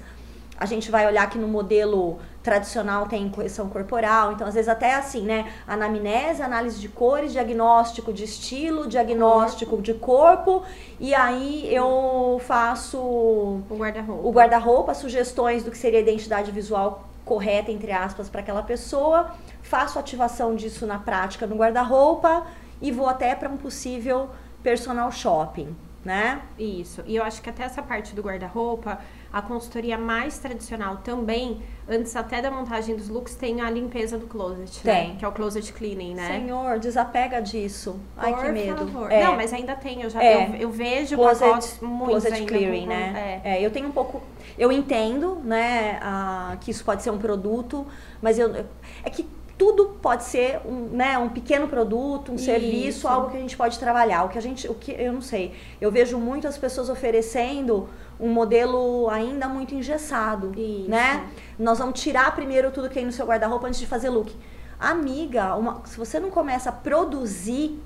a 0.58 0.66
gente 0.66 0.90
vai 0.90 1.06
olhar 1.06 1.30
que 1.30 1.38
no 1.38 1.48
modelo 1.48 2.20
tradicional 2.42 3.08
tem 3.08 3.28
correção 3.30 3.70
corporal, 3.70 4.32
então 4.32 4.48
às 4.48 4.54
vezes 4.54 4.70
até 4.70 4.94
assim, 4.94 5.22
né? 5.22 5.52
Anamnese, 5.68 6.42
análise 6.42 6.80
de 6.80 6.88
cores, 6.88 7.32
diagnóstico 7.32 8.14
de 8.14 8.24
estilo, 8.24 8.88
diagnóstico 8.88 9.82
de 9.82 9.94
corpo, 9.94 10.64
e 11.00 11.14
aí 11.14 11.74
eu 11.74 12.40
faço 12.46 12.98
o 12.98 13.64
guarda-roupa. 13.72 14.28
O 14.28 14.32
guarda-roupa, 14.32 14.94
sugestões 14.94 15.64
do 15.64 15.72
que 15.72 15.78
seria 15.78 16.00
a 16.00 16.02
identidade 16.02 16.52
visual 16.52 17.10
correta 17.26 17.72
entre 17.72 17.92
aspas 17.92 18.30
para 18.30 18.42
aquela 18.42 18.62
pessoa, 18.62 19.32
faço 19.64 19.98
ativação 19.98 20.56
disso 20.56 20.86
na 20.86 21.00
prática 21.00 21.48
no 21.48 21.56
guarda-roupa 21.56 22.46
e 22.80 22.92
vou 22.92 23.10
até 23.10 23.34
para 23.34 23.50
um 23.50 23.58
possível 23.58 24.30
personal 24.62 25.12
shopping, 25.12 25.76
né? 26.04 26.42
Isso. 26.58 27.04
E 27.08 27.16
eu 27.16 27.24
acho 27.24 27.42
que 27.42 27.50
até 27.50 27.64
essa 27.64 27.82
parte 27.82 28.14
do 28.14 28.22
guarda-roupa 28.22 29.00
a 29.36 29.42
consultoria 29.42 29.98
mais 29.98 30.38
tradicional 30.40 31.02
também, 31.04 31.62
antes 31.90 32.16
até 32.16 32.42
da 32.42 32.50
montagem 32.50 32.96
dos 32.96 33.10
looks, 33.10 33.36
tem 33.36 33.60
a 33.60 33.70
limpeza 33.70 34.18
do 34.18 34.28
closet. 34.28 34.80
Né? 34.82 34.94
Tem. 34.94 35.10
Né? 35.10 35.16
Que 35.20 35.26
é 35.26 35.28
o 35.28 35.32
closet 35.34 35.74
cleaning, 35.74 36.16
né? 36.16 36.40
Senhor, 36.40 36.80
desapega 36.80 37.42
disso. 37.42 38.00
Por 38.16 38.24
Ai, 38.24 38.34
que 38.34 38.52
medo. 38.54 38.78
Favor. 38.78 39.12
É. 39.12 39.26
Não, 39.26 39.36
mas 39.36 39.52
ainda 39.52 39.76
tem. 39.76 40.04
Eu 40.04 40.10
já 40.10 40.24
é. 40.24 40.52
eu, 40.52 40.56
eu 40.56 40.72
vejo 40.72 41.18
closet, 41.18 41.42
pacotes 41.42 41.78
closet 41.80 42.46
clearing, 42.46 42.84
com, 42.84 42.88
né? 42.88 43.42
É. 43.44 43.58
é. 43.58 43.62
eu 43.62 43.70
tenho 43.72 43.90
um 43.90 43.92
pouco... 43.92 44.24
Eu 44.58 44.72
entendo, 44.72 45.36
né, 45.44 46.00
a, 46.02 46.56
que 46.62 46.72
isso 46.72 46.86
pode 46.86 47.04
ser 47.04 47.10
um 47.10 47.18
produto, 47.18 47.86
mas 48.22 48.40
eu... 48.40 48.66
É 49.04 49.10
que 49.10 49.28
tudo 49.58 49.98
pode 50.02 50.24
ser 50.24 50.60
um, 50.66 50.90
né, 50.92 51.18
um 51.18 51.30
pequeno 51.30 51.68
produto, 51.68 52.32
um 52.32 52.36
Isso. 52.36 52.46
serviço, 52.46 53.08
algo 53.08 53.30
que 53.30 53.38
a 53.38 53.40
gente 53.40 53.56
pode 53.56 53.80
trabalhar. 53.80 54.24
O 54.24 54.30
que 54.30 54.38
a 54.38 54.42
gente, 54.42 54.68
o 54.68 54.74
que 54.74 54.92
eu 54.92 55.14
não 55.14 55.22
sei. 55.22 55.54
Eu 55.80 55.92
vejo 55.92 56.18
muitas 56.18 56.58
pessoas 56.58 56.90
oferecendo 56.90 57.88
um 58.20 58.30
modelo 58.30 59.10
ainda 59.10 59.48
muito 59.48 59.74
engessado, 59.74 60.52
Isso. 60.58 60.90
né? 60.90 61.28
Nós 61.58 61.80
vamos 61.80 62.00
tirar 62.00 62.34
primeiro 62.36 62.72
tudo 62.72 62.88
que 62.88 62.96
tem 62.96 63.06
no 63.06 63.12
seu 63.12 63.26
guarda-roupa 63.26 63.68
antes 63.68 63.80
de 63.80 63.88
fazer 63.88 64.10
look. 64.10 64.36
Amiga, 64.80 65.56
uma, 65.56 65.82
se 65.86 65.98
você 65.98 66.20
não 66.20 66.30
começa 66.30 66.70
a 66.70 66.74
produzir, 66.74 67.80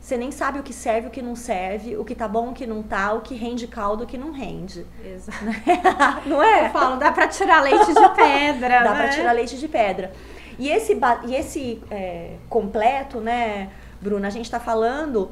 você 0.00 0.16
nem 0.16 0.32
sabe 0.32 0.58
o 0.58 0.62
que 0.64 0.72
serve, 0.72 1.06
o 1.08 1.10
que 1.10 1.22
não 1.22 1.36
serve, 1.36 1.96
o 1.96 2.04
que 2.04 2.14
tá 2.14 2.26
bom, 2.26 2.50
o 2.50 2.52
que 2.52 2.66
não 2.66 2.82
tá, 2.82 3.12
o 3.12 3.20
que 3.20 3.36
rende 3.36 3.68
caldo, 3.68 4.02
o 4.02 4.06
que 4.06 4.18
não 4.18 4.32
rende. 4.32 4.84
Exato. 5.04 5.44
não 6.26 6.42
é? 6.42 6.66
Eu 6.66 6.70
falo, 6.70 6.96
dá 6.96 7.12
pra 7.12 7.28
tirar 7.28 7.62
leite 7.62 7.86
de 7.86 8.08
pedra. 8.16 8.82
dá 8.82 8.94
né? 8.94 9.02
pra 9.02 9.08
tirar 9.10 9.32
leite 9.32 9.56
de 9.56 9.68
pedra. 9.68 10.12
E 10.58 10.68
esse, 10.68 10.98
e 11.26 11.34
esse 11.34 11.82
é, 11.90 12.36
completo, 12.48 13.20
né, 13.20 13.70
Bruna, 14.00 14.26
a 14.26 14.30
gente 14.30 14.50
tá 14.50 14.58
falando 14.58 15.30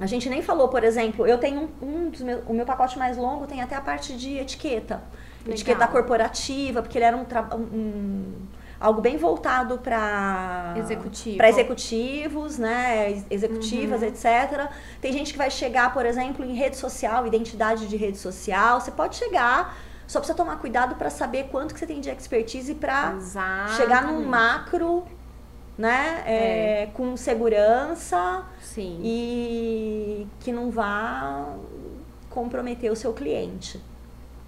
a 0.00 0.06
gente 0.06 0.30
nem 0.30 0.40
falou, 0.40 0.68
por 0.68 0.82
exemplo, 0.82 1.26
eu 1.26 1.36
tenho 1.36 1.68
um, 1.82 1.86
um 1.86 2.08
dos 2.08 2.22
meus, 2.22 2.42
o 2.48 2.54
meu 2.54 2.64
pacote 2.64 2.98
mais 2.98 3.18
longo 3.18 3.46
tem 3.46 3.60
até 3.60 3.76
a 3.76 3.82
parte 3.82 4.16
de 4.16 4.38
etiqueta. 4.38 5.02
Legal. 5.40 5.54
Etiqueta 5.54 5.86
corporativa, 5.86 6.80
porque 6.80 6.96
ele 6.96 7.04
era 7.04 7.14
um, 7.14 7.26
um 7.54 8.32
algo 8.80 9.02
bem 9.02 9.18
voltado 9.18 9.76
para 9.76 10.72
Executivo. 10.78 11.44
executivos, 11.44 12.56
né, 12.56 13.22
executivas, 13.30 14.00
uhum. 14.00 14.08
etc. 14.08 14.70
Tem 15.02 15.12
gente 15.12 15.32
que 15.32 15.38
vai 15.38 15.50
chegar, 15.50 15.92
por 15.92 16.06
exemplo, 16.06 16.46
em 16.46 16.54
rede 16.54 16.78
social, 16.78 17.26
identidade 17.26 17.86
de 17.86 17.96
rede 17.96 18.16
social. 18.16 18.80
Você 18.80 18.90
pode 18.90 19.16
chegar, 19.16 19.76
só 20.10 20.18
precisa 20.18 20.36
tomar 20.36 20.56
cuidado 20.56 20.96
para 20.96 21.08
saber 21.08 21.44
quanto 21.52 21.72
que 21.72 21.78
você 21.78 21.86
tem 21.86 22.00
de 22.00 22.10
expertise 22.10 22.74
para 22.74 23.16
chegar 23.76 24.02
num 24.04 24.26
macro 24.26 25.04
né? 25.78 26.22
É, 26.26 26.82
é. 26.82 26.86
Com 26.92 27.16
segurança 27.16 28.42
Sim. 28.60 29.00
e 29.04 30.26
que 30.40 30.50
não 30.50 30.68
vá 30.68 31.54
comprometer 32.28 32.90
o 32.90 32.96
seu 32.96 33.12
cliente. 33.12 33.80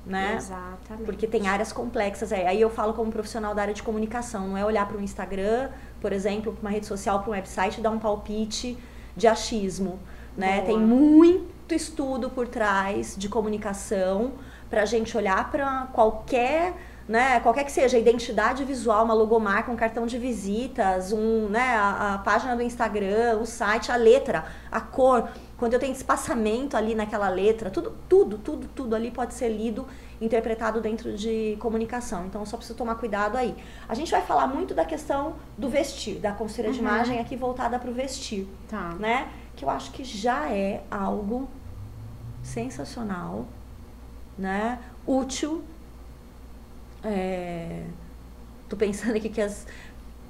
Né? 0.05 0.35
Exatamente. 0.37 1.05
Porque 1.05 1.29
tem 1.29 1.47
áreas 1.47 1.73
complexas. 1.73 2.33
Aí 2.33 2.61
eu 2.61 2.69
falo 2.69 2.93
como 2.93 3.13
profissional 3.13 3.55
da 3.55 3.63
área 3.63 3.73
de 3.73 3.85
comunicação, 3.85 4.49
não 4.49 4.59
é 4.59 4.65
olhar 4.65 4.87
para 4.89 4.99
o 4.99 5.01
Instagram, 5.01 5.71
por 6.01 6.13
exemplo, 6.13 6.53
para 6.53 6.61
uma 6.61 6.71
rede 6.71 6.87
social, 6.87 7.21
para 7.21 7.31
um 7.31 7.33
website 7.33 7.79
e 7.79 7.83
dar 7.83 7.93
um 7.93 8.01
palpite 8.01 8.77
de 9.17 9.29
achismo. 9.29 10.01
Né? 10.37 10.63
Tem 10.63 10.77
muito 10.77 11.73
estudo 11.73 12.29
por 12.29 12.49
trás 12.49 13.15
de 13.17 13.29
comunicação 13.29 14.33
para 14.73 14.85
a 14.85 14.87
gente 14.87 15.15
olhar 15.15 15.51
para 15.51 15.89
qualquer 15.93 16.73
né, 17.07 17.41
qualquer 17.41 17.65
que 17.65 17.73
seja 17.73 17.99
a 17.99 18.01
identidade 18.01 18.65
visual, 18.65 19.05
uma 19.05 19.13
logomarca, 19.13 19.71
um 19.71 19.77
cartão 19.77 20.07
de 20.07 20.17
visitas, 20.17 21.13
um, 21.13 21.49
né, 21.49 21.75
a, 21.75 22.15
a, 22.15 22.19
página 22.19 22.57
do 22.57 22.63
Instagram, 22.63 23.39
o 23.39 23.45
site, 23.45 23.93
a 23.93 23.97
letra, 23.97 24.47
a 24.71 24.81
cor, 24.81 25.29
quando 25.59 25.75
eu 25.75 25.81
tenho 25.81 25.93
espaçamento 25.93 26.75
ali 26.75 26.95
naquela 26.95 27.29
letra, 27.29 27.71
tudo, 27.71 27.95
tudo, 28.09 28.39
tudo, 28.39 28.69
tudo 28.75 28.97
ali 28.97 29.11
pode 29.11 29.35
ser 29.35 29.51
lido, 29.51 29.87
interpretado 30.23 30.81
dentro 30.81 31.13
de 31.13 31.57
comunicação. 31.61 32.25
Então, 32.27 32.47
só 32.47 32.57
preciso 32.57 32.79
tomar 32.79 32.95
cuidado 32.95 33.37
aí. 33.37 33.55
A 33.87 33.95
gente 33.95 34.11
vai 34.11 34.23
falar 34.23 34.47
muito 34.47 34.73
da 34.73 34.85
questão 34.87 35.35
do 35.59 35.69
vestir, 35.69 36.19
da 36.19 36.33
consultoria 36.33 36.71
uhum. 36.71 36.77
de 36.77 36.81
imagem 36.81 37.19
aqui 37.19 37.37
voltada 37.37 37.79
para 37.79 37.91
o 37.91 37.93
vestir, 37.93 38.47
tá. 38.69 38.95
né? 38.99 39.29
Que 39.55 39.67
eu 39.67 39.69
acho 39.71 39.91
que 39.91 40.03
já 40.03 40.49
é 40.51 40.83
algo 40.89 41.51
sensacional, 42.43 43.45
né? 44.39 44.79
Útil 45.07 45.63
é, 47.05 47.83
tô 48.69 48.77
pensando 48.77 49.17
aqui 49.17 49.29
que 49.29 49.41
as, 49.41 49.67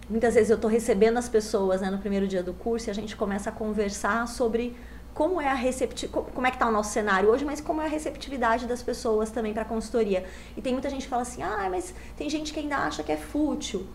muitas 0.09 0.35
vezes 0.35 0.51
eu 0.51 0.59
tô 0.59 0.69
recebendo 0.69 1.19
as 1.19 1.29
pessoas 1.29 1.81
né, 1.81 1.91
no 1.91 1.99
primeiro 1.99 2.27
dia 2.27 2.43
do 2.43 2.55
curso 2.55 2.89
e 2.89 2.91
a 2.91 2.95
gente 2.95 3.15
começa 3.15 3.51
a 3.51 3.53
conversar 3.53 4.27
sobre 4.27 4.75
como 5.15 5.41
é 5.41 5.49
a 5.49 5.55
receptividade, 5.55 6.33
como 6.33 6.47
é 6.47 6.51
que 6.51 6.59
tá 6.59 6.67
o 6.67 6.73
nosso 6.73 6.91
cenário 6.91 7.29
hoje, 7.29 7.45
mas 7.45 7.61
como 7.61 7.83
é 7.83 7.85
a 7.85 7.89
receptividade 7.89 8.67
das 8.67 8.83
pessoas 8.83 9.31
também 9.31 9.53
para 9.53 9.65
consultoria. 9.65 10.25
E 10.57 10.63
tem 10.63 10.73
muita 10.73 10.89
gente 10.89 11.03
que 11.03 11.09
fala 11.09 11.23
assim: 11.23 11.43
"Ah, 11.43 11.69
mas 11.71 11.95
tem 12.17 12.31
gente 12.31 12.53
que 12.53 12.61
ainda 12.61 12.79
acha 12.79 13.03
que 13.03 13.13
é 13.13 13.17
fútil". 13.19 13.87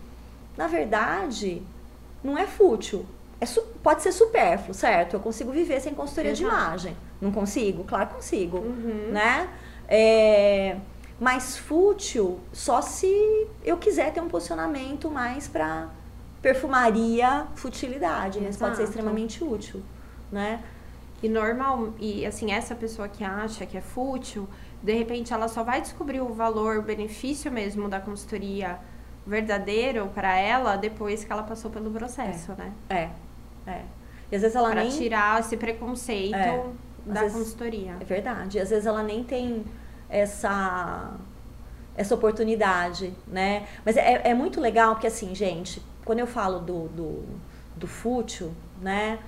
Na 0.56 0.68
verdade, 0.68 1.60
não 2.22 2.38
é 2.38 2.46
fútil. 2.46 3.04
É 3.40 3.46
pode 3.82 4.02
ser 4.02 4.12
supérfluo, 4.12 4.74
certo? 4.74 5.14
Eu 5.14 5.20
consigo 5.20 5.50
viver 5.50 5.80
sem 5.80 5.92
consultoria 5.92 6.30
Exato. 6.30 6.48
de 6.48 6.56
imagem. 6.56 6.96
Não 7.20 7.32
consigo? 7.32 7.82
Claro 7.82 8.08
que 8.08 8.14
consigo, 8.14 8.58
uhum. 8.58 9.10
né? 9.10 9.48
É, 9.88 10.76
mais 11.18 11.56
fútil 11.56 12.38
só 12.52 12.80
se 12.80 13.46
eu 13.64 13.76
quiser 13.76 14.12
ter 14.12 14.20
um 14.20 14.28
posicionamento 14.28 15.10
mais 15.10 15.48
para 15.48 15.88
perfumaria, 16.40 17.46
futilidade, 17.56 18.40
mas 18.40 18.56
pode 18.56 18.76
ser 18.76 18.84
extremamente 18.84 19.42
útil, 19.42 19.82
né? 20.30 20.62
E 21.20 21.28
normal, 21.28 21.94
e 21.98 22.24
assim, 22.24 22.52
essa 22.52 22.76
pessoa 22.76 23.08
que 23.08 23.24
acha 23.24 23.66
que 23.66 23.76
é 23.76 23.80
fútil, 23.80 24.48
de 24.80 24.92
repente 24.92 25.32
ela 25.32 25.48
só 25.48 25.64
vai 25.64 25.80
descobrir 25.80 26.20
o 26.20 26.32
valor, 26.32 26.78
o 26.78 26.82
benefício 26.82 27.50
mesmo 27.50 27.88
da 27.88 28.00
consultoria 28.00 28.78
verdadeiro 29.26 30.08
para 30.14 30.38
ela 30.38 30.76
depois 30.76 31.24
que 31.24 31.32
ela 31.32 31.42
passou 31.42 31.70
pelo 31.70 31.90
processo, 31.90 32.52
é. 32.52 32.54
né? 32.54 32.72
É, 32.88 33.70
é. 33.70 33.82
E 34.30 34.36
às 34.36 34.42
vezes 34.42 34.54
ela 34.54 34.70
pra 34.70 34.82
nem... 34.82 34.90
tirar 34.90 35.40
esse 35.40 35.56
preconceito 35.56 36.36
é. 36.36 36.64
da 37.04 37.22
vezes... 37.22 37.36
consultoria. 37.36 37.96
É 38.00 38.04
verdade. 38.04 38.58
E 38.58 38.60
às 38.60 38.70
vezes 38.70 38.86
ela 38.86 39.02
nem 39.02 39.24
tem 39.24 39.64
essa 40.08 41.12
essa 41.96 42.14
oportunidade, 42.14 43.12
né? 43.26 43.66
Mas 43.84 43.96
é, 43.96 44.20
é 44.24 44.32
muito 44.32 44.60
legal 44.60 44.94
porque 44.94 45.08
assim, 45.08 45.34
gente, 45.34 45.82
quando 46.04 46.20
eu 46.20 46.28
falo 46.28 46.60
do, 46.60 46.88
do, 46.88 47.24
do 47.74 47.86
fútil, 47.88 48.52
né? 48.80 49.18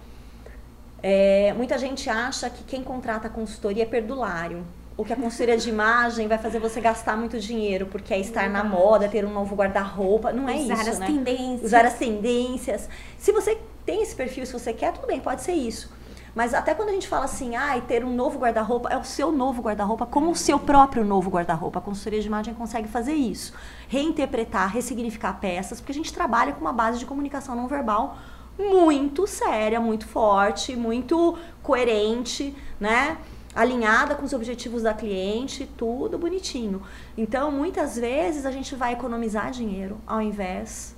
É, 1.02 1.52
muita 1.54 1.76
gente 1.78 2.08
acha 2.08 2.48
que 2.48 2.62
quem 2.62 2.84
contrata 2.84 3.28
consultoria 3.28 3.82
é 3.82 3.86
perdulário. 3.86 4.64
Ou 4.96 5.04
que 5.04 5.12
a 5.12 5.16
consultoria 5.16 5.56
de 5.56 5.68
imagem 5.68 6.28
vai 6.28 6.36
fazer 6.36 6.58
você 6.58 6.80
gastar 6.80 7.16
muito 7.16 7.40
dinheiro, 7.40 7.86
porque 7.86 8.12
é 8.12 8.18
estar 8.20 8.48
na 8.50 8.62
moda, 8.62 9.08
ter 9.08 9.24
um 9.24 9.32
novo 9.32 9.56
guarda-roupa. 9.56 10.30
Não 10.30 10.48
é 10.48 10.56
Usar 10.56 10.74
isso, 10.74 10.90
as 10.90 10.98
né? 10.98 11.06
tendências. 11.06 11.64
Usar 11.64 11.86
as 11.86 11.94
tendências. 11.94 12.88
Se 13.18 13.32
você 13.32 13.58
tem 13.84 14.02
esse 14.02 14.14
perfil, 14.14 14.44
se 14.44 14.52
você 14.52 14.72
quer, 14.72 14.92
tudo 14.92 15.06
bem, 15.06 15.18
pode 15.18 15.42
ser 15.42 15.54
isso. 15.54 15.90
Mas 16.34 16.54
até 16.54 16.74
quando 16.74 16.90
a 16.90 16.92
gente 16.92 17.08
fala 17.08 17.24
assim, 17.24 17.56
ah, 17.56 17.80
ter 17.80 18.04
um 18.04 18.14
novo 18.14 18.38
guarda-roupa, 18.38 18.88
é 18.88 18.96
o 18.96 19.04
seu 19.04 19.32
novo 19.32 19.62
guarda-roupa, 19.62 20.06
como 20.06 20.30
o 20.30 20.36
seu 20.36 20.58
próprio 20.58 21.04
novo 21.04 21.30
guarda-roupa. 21.30 21.78
A 21.78 21.82
consultoria 21.82 22.20
de 22.20 22.26
imagem 22.26 22.54
consegue 22.54 22.88
fazer 22.88 23.14
isso. 23.14 23.52
Reinterpretar, 23.88 24.72
ressignificar 24.72 25.34
peças, 25.34 25.80
porque 25.80 25.92
a 25.92 25.94
gente 25.94 26.12
trabalha 26.12 26.52
com 26.52 26.60
uma 26.60 26.72
base 26.72 26.98
de 26.98 27.06
comunicação 27.06 27.54
não 27.54 27.66
verbal 27.66 28.16
muito 28.58 29.26
séria, 29.26 29.80
muito 29.80 30.06
forte, 30.06 30.76
muito 30.76 31.38
coerente, 31.62 32.54
né? 32.78 33.16
Alinhada 33.54 34.14
com 34.14 34.24
os 34.24 34.32
objetivos 34.32 34.82
da 34.82 34.94
cliente, 34.94 35.68
tudo 35.76 36.18
bonitinho. 36.18 36.82
Então, 37.16 37.50
muitas 37.50 37.96
vezes 37.96 38.46
a 38.46 38.50
gente 38.50 38.74
vai 38.76 38.92
economizar 38.92 39.50
dinheiro 39.50 39.98
ao 40.06 40.20
invés 40.20 40.94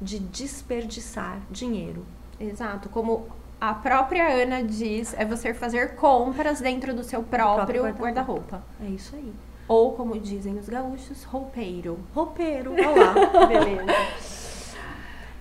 de 0.00 0.18
desperdiçar 0.18 1.40
dinheiro. 1.50 2.04
Exato, 2.38 2.88
como 2.88 3.28
a 3.70 3.74
própria 3.74 4.28
Ana 4.28 4.62
diz, 4.62 5.14
é 5.16 5.24
você 5.24 5.54
fazer 5.54 5.94
compras 5.94 6.60
dentro 6.60 6.92
do 6.94 7.02
seu 7.02 7.22
próprio, 7.22 7.82
próprio 7.82 8.04
guarda-roupa. 8.04 8.62
é 8.82 8.88
isso 8.88 9.16
aí. 9.16 9.32
Ou, 9.66 9.92
como 9.92 10.18
dizem 10.18 10.58
os 10.58 10.68
gaúchos, 10.68 11.24
roupeiro. 11.24 11.98
Roupeiro, 12.14 12.72
olá, 12.72 13.14
beleza. 13.48 13.86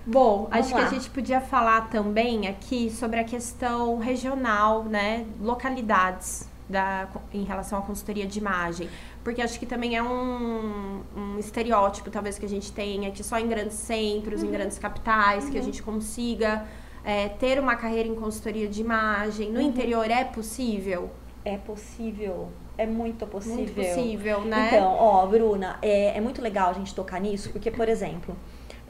Bom, 0.06 0.48
Vamos 0.50 0.58
acho 0.58 0.74
lá. 0.74 0.80
que 0.80 0.86
a 0.86 0.90
gente 0.98 1.10
podia 1.10 1.42
falar 1.42 1.90
também 1.90 2.48
aqui 2.48 2.90
sobre 2.90 3.20
a 3.20 3.26
questão 3.26 3.98
regional, 3.98 4.86
né? 4.86 5.26
Localidades 5.42 6.48
da, 6.70 7.10
em 7.34 7.44
relação 7.44 7.80
à 7.80 7.82
consultoria 7.82 8.26
de 8.26 8.40
imagem. 8.40 8.90
Porque 9.22 9.42
acho 9.42 9.60
que 9.60 9.66
também 9.66 9.98
é 9.98 10.04
um, 10.04 11.02
um 11.16 11.40
estereótipo, 11.40 12.10
talvez, 12.10 12.40
que 12.40 12.46
a 12.46 12.50
gente 12.50 12.72
tenha, 12.72 13.12
que 13.12 13.22
só 13.22 13.38
em 13.38 13.48
grandes 13.50 13.76
centros, 13.76 14.42
uhum. 14.42 14.48
em 14.48 14.52
grandes 14.52 14.80
capitais, 14.80 15.44
uhum. 15.44 15.52
que 15.52 15.58
a 15.58 15.60
uhum. 15.60 15.66
gente 15.66 15.84
consiga 15.84 16.66
é, 17.04 17.30
ter 17.30 17.60
uma 17.60 17.76
carreira 17.76 18.08
em 18.08 18.16
consultoria 18.16 18.68
de 18.68 18.82
imagem 18.82 19.52
no 19.52 19.60
uhum. 19.60 19.68
interior 19.68 20.10
é 20.10 20.24
possível? 20.24 21.10
É 21.44 21.58
possível. 21.58 22.50
É 22.78 22.86
muito 22.86 23.28
possível. 23.28 23.58
Muito 23.58 23.74
possível, 23.74 24.42
né? 24.42 24.68
Então, 24.68 24.96
ó, 24.98 25.26
Bruna, 25.26 25.78
é, 25.82 26.18
é 26.18 26.22
muito 26.22 26.42
legal 26.42 26.70
a 26.70 26.74
gente 26.74 26.96
tocar 26.96 27.20
nisso, 27.20 27.50
porque, 27.52 27.70
por 27.70 27.88
exemplo, 27.88 28.36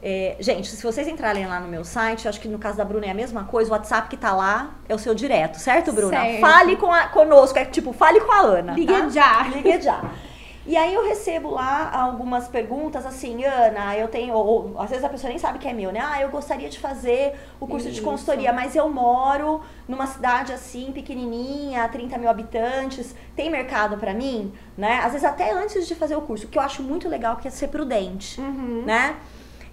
é, 0.02 0.36
gente, 0.38 0.68
se 0.68 0.82
vocês 0.82 1.08
entrarem 1.08 1.46
lá 1.46 1.58
no 1.58 1.66
meu 1.66 1.84
site, 1.84 2.28
acho 2.28 2.40
que 2.40 2.46
no 2.46 2.58
caso 2.58 2.76
da 2.76 2.84
Bruna 2.84 3.06
é 3.06 3.10
a 3.10 3.14
mesma 3.14 3.44
coisa, 3.44 3.70
o 3.70 3.72
WhatsApp 3.72 4.08
que 4.08 4.16
tá 4.16 4.32
lá 4.34 4.74
é 4.88 4.94
o 4.94 4.98
seu 4.98 5.14
direto, 5.14 5.58
certo, 5.58 5.92
Bruna? 5.92 6.20
Certo. 6.20 6.40
Fale 6.40 6.76
com 6.76 6.92
a, 6.92 7.08
conosco, 7.08 7.58
é 7.58 7.64
tipo, 7.64 7.92
fale 7.92 8.20
com 8.20 8.30
a 8.30 8.40
Ana. 8.40 8.74
Ligue 8.74 8.92
tá? 8.92 9.08
já. 9.08 9.48
Ligue 9.48 9.80
já. 9.80 10.10
E 10.66 10.78
aí 10.78 10.94
eu 10.94 11.06
recebo 11.06 11.50
lá 11.50 11.90
algumas 11.92 12.48
perguntas 12.48 13.04
assim, 13.04 13.44
Ana, 13.44 13.96
eu 13.98 14.08
tenho, 14.08 14.34
ou, 14.34 14.80
às 14.80 14.88
vezes 14.88 15.04
a 15.04 15.10
pessoa 15.10 15.28
nem 15.28 15.38
sabe 15.38 15.58
que 15.58 15.68
é 15.68 15.74
meu, 15.74 15.92
né? 15.92 16.00
Ah, 16.02 16.22
eu 16.22 16.30
gostaria 16.30 16.70
de 16.70 16.78
fazer 16.78 17.34
o 17.60 17.66
curso 17.66 17.88
Isso. 17.88 17.96
de 17.96 18.00
consultoria, 18.00 18.50
mas 18.50 18.74
eu 18.74 18.88
moro 18.88 19.60
numa 19.86 20.06
cidade 20.06 20.52
assim, 20.52 20.90
pequenininha, 20.92 21.86
30 21.88 22.16
mil 22.16 22.30
habitantes, 22.30 23.14
tem 23.36 23.50
mercado 23.50 23.98
para 23.98 24.14
mim, 24.14 24.52
né? 24.76 25.00
Às 25.00 25.12
vezes 25.12 25.24
até 25.24 25.52
antes 25.52 25.86
de 25.86 25.94
fazer 25.94 26.16
o 26.16 26.22
curso, 26.22 26.48
que 26.48 26.56
eu 26.56 26.62
acho 26.62 26.82
muito 26.82 27.10
legal 27.10 27.36
que 27.36 27.46
é 27.46 27.50
ser 27.50 27.68
prudente, 27.68 28.40
uhum. 28.40 28.84
né? 28.86 29.16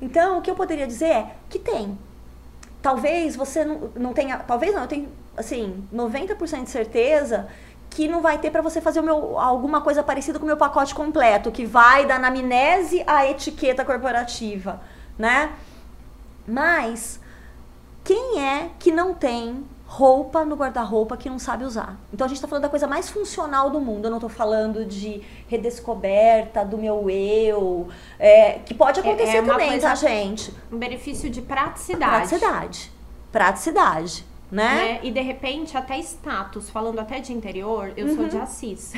Então, 0.01 0.39
o 0.39 0.41
que 0.41 0.51
eu 0.51 0.55
poderia 0.55 0.87
dizer 0.87 1.05
é 1.05 1.35
que 1.49 1.59
tem. 1.59 1.97
Talvez 2.81 3.35
você 3.35 3.63
não, 3.63 3.91
não 3.95 4.13
tenha, 4.13 4.37
talvez 4.39 4.73
não, 4.73 4.81
eu 4.81 4.87
tenho, 4.87 5.07
assim, 5.37 5.85
90% 5.93 6.63
de 6.63 6.69
certeza 6.69 7.47
que 7.91 8.07
não 8.07 8.21
vai 8.21 8.37
ter 8.37 8.49
para 8.49 8.61
você 8.61 8.79
fazer 8.79 9.01
o 9.01 9.03
meu, 9.03 9.37
alguma 9.37 9.81
coisa 9.81 10.01
parecida 10.01 10.39
com 10.39 10.45
o 10.45 10.47
meu 10.47 10.55
pacote 10.55 10.95
completo, 10.95 11.51
que 11.51 11.65
vai 11.65 12.05
da 12.05 12.15
anamnese 12.15 13.03
à 13.05 13.29
etiqueta 13.29 13.83
corporativa, 13.83 14.81
né? 15.19 15.51
Mas 16.47 17.19
quem 18.01 18.41
é 18.41 18.69
que 18.79 18.93
não 18.93 19.13
tem 19.13 19.65
roupa 19.85 20.45
no 20.45 20.55
guarda-roupa 20.55 21.17
que 21.17 21.29
não 21.29 21.37
sabe 21.37 21.65
usar? 21.65 21.99
Então 22.13 22.23
a 22.23 22.27
gente 22.29 22.37
está 22.37 22.47
falando 22.47 22.63
da 22.63 22.69
coisa 22.69 22.87
mais 22.87 23.09
funcional 23.09 23.69
do 23.69 23.81
mundo. 23.81 24.05
Eu 24.05 24.09
não 24.09 24.19
estou 24.19 24.29
falando 24.29 24.85
de 24.85 25.21
redescoberta 25.49 26.63
do 26.63 26.77
meu 26.77 27.09
eu, 27.09 27.89
é, 28.17 28.59
que 28.59 28.73
pode 28.73 29.01
acontecer 29.01 29.35
é, 29.35 29.39
é 29.39 29.41
também, 29.41 29.69
coisa, 29.71 29.89
tá, 29.89 29.95
gente? 29.95 30.53
Um 30.71 30.77
benefício 30.77 31.29
de 31.29 31.41
praticidade. 31.41 32.29
Praticidade. 32.29 32.91
Praticidade 33.33 34.30
né? 34.51 34.75
né? 34.75 34.99
E 35.03 35.11
de 35.11 35.21
repente, 35.21 35.77
até 35.77 35.97
status, 35.99 36.69
falando 36.69 36.99
até 36.99 37.19
de 37.19 37.33
interior, 37.33 37.93
eu 37.95 38.07
uhum. 38.07 38.15
sou 38.15 38.27
de 38.27 38.35
uhum. 38.35 38.43
Assis. 38.43 38.93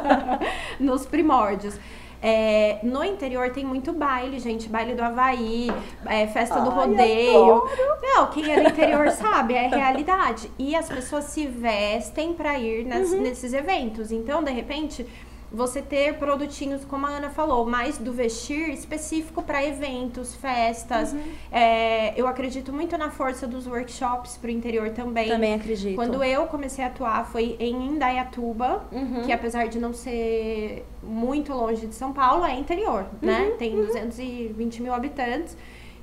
Nos 0.80 1.06
primórdios. 1.06 1.78
É, 2.22 2.80
no 2.82 3.02
interior 3.02 3.50
tem 3.50 3.64
muito 3.64 3.92
baile, 3.92 4.38
gente. 4.38 4.68
Baile 4.68 4.94
do 4.94 5.02
Havaí, 5.02 5.68
é, 6.04 6.26
festa 6.26 6.56
Ai, 6.56 6.64
do 6.64 6.70
rodeio. 6.70 7.62
Não, 8.02 8.26
quem 8.30 8.52
é 8.52 8.60
do 8.60 8.68
interior 8.68 9.10
sabe, 9.10 9.54
é 9.54 9.68
realidade. 9.68 10.50
E 10.58 10.76
as 10.76 10.88
pessoas 10.88 11.24
se 11.24 11.46
vestem 11.46 12.34
para 12.34 12.58
ir 12.58 12.84
nas, 12.84 13.10
uhum. 13.10 13.22
nesses 13.22 13.54
eventos. 13.54 14.12
Então, 14.12 14.42
de 14.42 14.50
repente, 14.50 15.06
você 15.52 15.82
ter 15.82 16.14
produtinhos, 16.14 16.84
como 16.84 17.06
a 17.06 17.10
Ana 17.10 17.30
falou, 17.30 17.66
mais 17.66 17.98
do 17.98 18.12
vestir 18.12 18.70
específico 18.70 19.42
para 19.42 19.64
eventos, 19.64 20.34
festas. 20.36 21.12
Uhum. 21.12 21.22
É, 21.50 22.18
eu 22.18 22.28
acredito 22.28 22.72
muito 22.72 22.96
na 22.96 23.10
força 23.10 23.48
dos 23.48 23.66
workshops 23.66 24.36
para 24.36 24.48
o 24.48 24.50
interior 24.50 24.90
também. 24.90 25.28
Também 25.28 25.54
acredito. 25.54 25.96
Quando 25.96 26.22
eu 26.22 26.46
comecei 26.46 26.84
a 26.84 26.86
atuar 26.86 27.26
foi 27.26 27.56
em 27.58 27.88
Indaiatuba, 27.88 28.84
uhum. 28.92 29.22
que 29.22 29.32
apesar 29.32 29.66
de 29.66 29.80
não 29.80 29.92
ser 29.92 30.86
muito 31.02 31.52
longe 31.52 31.86
de 31.86 31.94
São 31.94 32.12
Paulo, 32.12 32.44
é 32.44 32.54
interior, 32.56 33.06
né? 33.20 33.50
Uhum. 33.50 33.56
Tem 33.56 33.74
220 33.74 34.76
uhum. 34.76 34.84
mil 34.84 34.94
habitantes. 34.94 35.56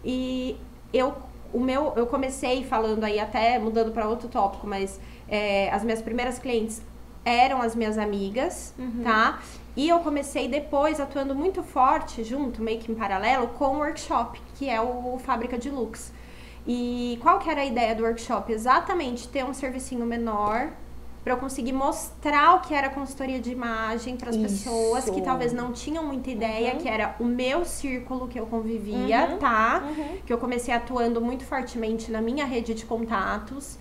E 0.03 0.57
eu, 0.93 1.13
o 1.53 1.59
meu, 1.59 1.93
eu 1.95 2.05
comecei 2.05 2.65
falando 2.65 3.03
aí, 3.05 3.17
até 3.17 3.57
mudando 3.57 3.93
para 3.93 4.09
outro 4.09 4.27
tópico, 4.27 4.67
mas 4.67 4.99
é, 5.29 5.69
as 5.71 5.83
minhas 5.83 6.01
primeiras 6.01 6.37
clientes 6.37 6.81
eram 7.27 7.61
as 7.61 7.75
minhas 7.75 7.97
amigas, 7.97 8.73
uhum. 8.79 9.01
tá? 9.03 9.39
E 9.75 9.89
eu 9.89 9.99
comecei 9.99 10.47
depois 10.47 10.99
atuando 10.99 11.35
muito 11.35 11.61
forte 11.61 12.23
junto, 12.23 12.61
meio 12.61 12.79
que 12.79 12.91
em 12.91 12.95
paralelo, 12.95 13.47
com 13.49 13.75
o 13.75 13.77
workshop, 13.79 14.41
que 14.55 14.69
é 14.69 14.81
o 14.81 15.19
Fábrica 15.19 15.57
de 15.57 15.69
Lux. 15.69 16.11
E 16.65 17.19
qual 17.21 17.39
que 17.39 17.49
era 17.49 17.61
a 17.61 17.65
ideia 17.65 17.93
do 17.93 18.03
workshop? 18.03 18.51
Exatamente 18.51 19.27
ter 19.27 19.45
um 19.45 19.53
servicinho 19.53 20.05
menor 20.05 20.69
para 21.23 21.33
eu 21.33 21.37
conseguir 21.37 21.73
mostrar 21.73 22.55
o 22.55 22.61
que 22.61 22.73
era 22.73 22.89
consultoria 22.89 23.39
de 23.39 23.51
imagem 23.51 24.15
para 24.15 24.29
as 24.29 24.37
pessoas 24.37 25.09
que 25.09 25.21
talvez 25.21 25.51
não 25.51 25.73
tinham 25.73 26.01
muita 26.01 26.31
ideia, 26.31 26.73
uhum. 26.73 26.79
que 26.79 26.87
era 26.87 27.15
o 27.19 27.25
meu 27.25 27.65
círculo 27.65 28.29
que 28.29 28.39
eu 28.39 28.45
convivia, 28.45 29.31
uhum. 29.31 29.37
tá? 29.37 29.83
Uhum. 29.85 30.17
Que 30.25 30.31
eu 30.31 30.37
comecei 30.37 30.73
atuando 30.73 31.19
muito 31.19 31.43
fortemente 31.45 32.09
na 32.09 32.21
minha 32.21 32.45
rede 32.45 32.73
de 32.73 32.85
contatos. 32.85 33.77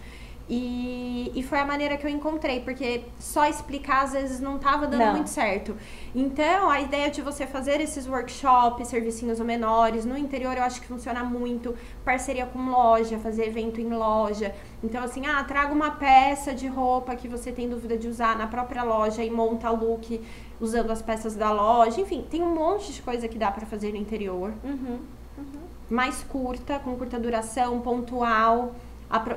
E, 0.49 1.33
e 1.35 1.43
foi 1.43 1.59
a 1.59 1.65
maneira 1.65 1.97
que 1.97 2.07
eu 2.07 2.11
encontrei, 2.11 2.61
porque 2.61 3.03
só 3.19 3.47
explicar 3.47 4.05
às 4.05 4.13
vezes 4.13 4.41
não 4.41 4.57
estava 4.57 4.87
dando 4.87 5.01
não. 5.01 5.13
muito 5.15 5.29
certo. 5.29 5.77
Então, 6.15 6.71
a 6.71 6.81
ideia 6.81 7.11
de 7.11 7.21
você 7.21 7.47
fazer 7.49 7.81
esses 7.81 8.07
workshops, 8.07 8.87
servicinhos 8.87 9.41
menores, 9.41 10.05
no 10.05 10.17
interior 10.17 10.57
eu 10.57 10.63
acho 10.63 10.81
que 10.81 10.87
funciona 10.87 11.25
muito. 11.25 11.75
Parceria 12.05 12.47
com 12.47 12.71
loja, 12.71 13.19
fazer 13.19 13.49
evento 13.49 13.81
em 13.81 13.89
loja. 13.89 14.55
Então, 14.85 15.03
assim, 15.03 15.27
ah, 15.27 15.43
traga 15.43 15.73
uma 15.73 15.91
peça 15.91 16.55
de 16.55 16.69
roupa 16.69 17.17
que 17.17 17.27
você 17.27 17.51
tem 17.51 17.69
dúvida 17.69 17.97
de 17.97 18.07
usar 18.07 18.39
na 18.39 18.47
própria 18.47 18.85
loja 18.85 19.25
e 19.25 19.31
monta 19.31 19.69
look 19.71 20.23
usando 20.61 20.93
as 20.93 21.03
peças 21.03 21.35
da 21.35 21.51
loja. 21.51 22.01
Enfim, 22.01 22.25
tem 22.31 22.41
um 22.41 22.55
monte 22.55 22.93
de 22.93 23.03
coisa 23.03 23.27
que 23.27 23.37
dá 23.37 23.51
para 23.51 23.67
fazer 23.67 23.91
no 23.91 23.97
interior. 23.97 24.55
Uhum, 24.63 25.01
uhum. 25.37 25.67
Mais 25.91 26.23
curta, 26.23 26.79
com 26.79 26.97
curta 26.97 27.19
duração, 27.19 27.81
pontual 27.81 28.75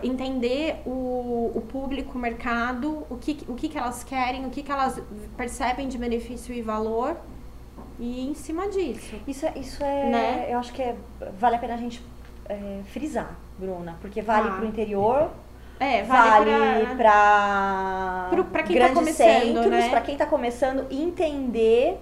entender 0.03 0.81
o, 0.85 1.51
o 1.55 1.61
público, 1.61 2.17
o 2.17 2.21
mercado, 2.21 3.05
o 3.09 3.17
que, 3.17 3.39
o 3.47 3.53
que, 3.53 3.69
que 3.69 3.77
elas 3.77 4.03
querem, 4.03 4.45
o 4.45 4.49
que, 4.49 4.63
que 4.63 4.71
elas 4.71 4.99
percebem 5.37 5.87
de 5.87 5.97
benefício 5.97 6.53
e 6.53 6.61
valor 6.61 7.15
e 7.99 8.27
em 8.27 8.33
cima 8.33 8.67
disso. 8.69 9.15
Isso, 9.27 9.45
é, 9.45 9.53
isso 9.57 9.83
é, 9.83 10.09
né? 10.09 10.47
eu 10.49 10.57
acho 10.57 10.73
que 10.73 10.81
é, 10.81 10.95
vale 11.39 11.57
a 11.57 11.59
pena 11.59 11.75
a 11.75 11.77
gente 11.77 12.03
é, 12.47 12.81
frisar, 12.85 13.35
Bruna, 13.57 13.97
porque 14.01 14.21
vale 14.21 14.49
ah. 14.49 14.51
para 14.53 14.65
o 14.65 14.67
interior, 14.67 15.29
é, 15.79 16.03
vale, 16.03 16.51
vale 16.51 16.95
para 16.95 18.29
para 18.51 18.63
quem 18.63 18.75
está 18.75 18.93
começando, 18.93 19.69
né? 19.69 19.89
para 19.89 20.01
quem 20.01 20.13
está 20.13 20.25
começando 20.25 20.87
entender 20.91 21.97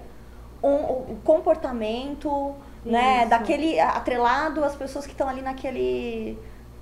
um, 0.63 0.73
o 0.73 1.19
comportamento, 1.23 2.55
né, 2.83 3.25
daquele 3.25 3.79
atrelado 3.79 4.63
às 4.63 4.75
pessoas 4.75 5.05
que 5.05 5.11
estão 5.11 5.27
ali 5.27 5.41
naquele 5.41 6.37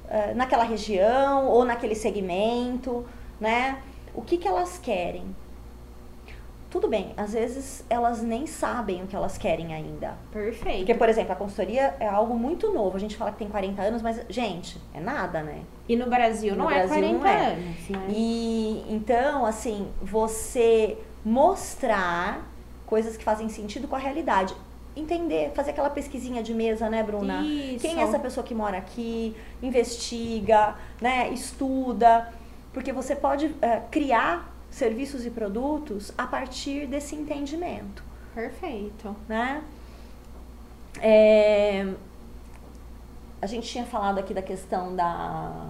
eh, 0.09 0.33
naquela 0.33 0.63
região 0.63 1.47
ou 1.47 1.65
naquele 1.65 1.95
segmento, 1.95 3.05
né? 3.39 3.81
O 4.13 4.21
que, 4.21 4.37
que 4.37 4.47
elas 4.47 4.77
querem? 4.77 5.23
Tudo 6.69 6.89
bem, 6.89 7.13
às 7.15 7.31
vezes 7.31 7.85
elas 7.89 8.21
nem 8.21 8.45
sabem 8.45 9.01
o 9.01 9.07
que 9.07 9.15
elas 9.15 9.37
querem 9.37 9.73
ainda. 9.73 10.15
Perfeito. 10.31 10.79
Porque, 10.79 10.93
por 10.93 11.07
exemplo, 11.07 11.31
a 11.31 11.35
consultoria 11.35 11.95
é 12.01 12.07
algo 12.07 12.37
muito 12.37 12.73
novo. 12.73 12.97
A 12.97 12.99
gente 12.99 13.15
fala 13.15 13.31
que 13.31 13.37
tem 13.37 13.47
40 13.47 13.81
anos, 13.81 14.01
mas, 14.01 14.21
gente, 14.27 14.77
é 14.93 14.99
nada, 14.99 15.41
né? 15.41 15.61
E 15.87 15.95
no 15.95 16.09
Brasil 16.09 16.51
no 16.53 16.65
não 16.65 16.71
é 16.71 16.85
Brasil 16.85 16.95
é 16.95 16.99
40 16.99 17.17
não 17.17 17.27
é. 17.27 17.45
anos, 17.45 17.89
né? 17.89 18.07
E 18.09 18.85
então, 18.89 19.45
assim, 19.45 19.87
você 20.01 20.97
mostrar 21.23 22.45
coisas 22.85 23.15
que 23.15 23.23
fazem 23.23 23.47
sentido 23.47 23.87
com 23.87 23.95
a 23.95 23.99
realidade 23.99 24.53
entender, 24.95 25.51
fazer 25.53 25.71
aquela 25.71 25.89
pesquisinha 25.89 26.41
de 26.41 26.53
mesa, 26.53 26.89
né, 26.89 27.03
Bruna? 27.03 27.41
Isso. 27.41 27.79
Quem 27.79 27.99
é 27.99 28.03
essa 28.03 28.19
pessoa 28.19 28.43
que 28.45 28.55
mora 28.55 28.77
aqui? 28.77 29.35
Investiga, 29.61 30.75
né? 31.01 31.29
Estuda, 31.29 32.31
porque 32.73 32.91
você 32.91 33.15
pode 33.15 33.53
é, 33.61 33.81
criar 33.91 34.53
serviços 34.69 35.25
e 35.25 35.29
produtos 35.29 36.11
a 36.17 36.27
partir 36.27 36.87
desse 36.87 37.15
entendimento. 37.15 38.03
Perfeito. 38.33 39.15
Né? 39.27 39.63
É, 41.01 41.93
a 43.41 43.47
gente 43.47 43.67
tinha 43.67 43.85
falado 43.85 44.19
aqui 44.19 44.33
da 44.33 44.41
questão 44.41 44.95
da 44.95 45.67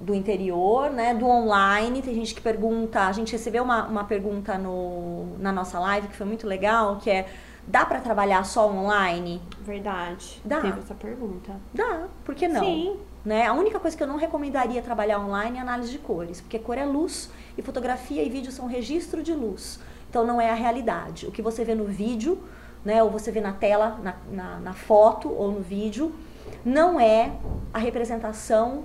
do 0.00 0.14
interior, 0.14 0.90
né, 0.90 1.12
do 1.12 1.26
online. 1.26 2.00
Tem 2.00 2.14
gente 2.14 2.34
que 2.34 2.40
pergunta, 2.40 3.02
a 3.02 3.12
gente 3.12 3.32
recebeu 3.32 3.62
uma, 3.62 3.84
uma 3.86 4.04
pergunta 4.04 4.56
no, 4.56 5.36
na 5.38 5.52
nossa 5.52 5.78
live 5.78 6.08
que 6.08 6.16
foi 6.16 6.26
muito 6.26 6.46
legal, 6.46 6.96
que 6.96 7.10
é 7.10 7.28
Dá 7.66 7.84
para 7.84 8.00
trabalhar 8.00 8.44
só 8.44 8.70
online? 8.70 9.40
Verdade. 9.60 10.40
Dá. 10.44 10.60
Teve 10.60 10.80
essa 10.80 10.94
pergunta. 10.94 11.52
Dá, 11.72 12.06
por 12.24 12.34
que 12.34 12.48
não? 12.48 12.64
Sim. 12.64 12.96
Né? 13.24 13.46
A 13.46 13.52
única 13.52 13.78
coisa 13.78 13.96
que 13.96 14.02
eu 14.02 14.06
não 14.06 14.16
recomendaria 14.16 14.80
trabalhar 14.82 15.18
online 15.20 15.58
é 15.58 15.60
análise 15.60 15.90
de 15.90 15.98
cores, 15.98 16.40
porque 16.40 16.58
cor 16.58 16.78
é 16.78 16.84
luz 16.84 17.30
e 17.56 17.62
fotografia 17.62 18.22
e 18.22 18.30
vídeo 18.30 18.50
são 18.50 18.66
registro 18.66 19.22
de 19.22 19.32
luz. 19.32 19.78
Então 20.08 20.26
não 20.26 20.40
é 20.40 20.50
a 20.50 20.54
realidade. 20.54 21.26
O 21.26 21.30
que 21.30 21.42
você 21.42 21.64
vê 21.64 21.74
no 21.74 21.84
vídeo, 21.84 22.38
né, 22.84 23.02
ou 23.02 23.10
você 23.10 23.30
vê 23.30 23.40
na 23.40 23.52
tela, 23.52 24.00
na, 24.02 24.14
na, 24.30 24.58
na 24.58 24.72
foto 24.72 25.30
ou 25.30 25.52
no 25.52 25.60
vídeo, 25.60 26.14
não 26.64 26.98
é 26.98 27.30
a 27.72 27.78
representação, 27.78 28.84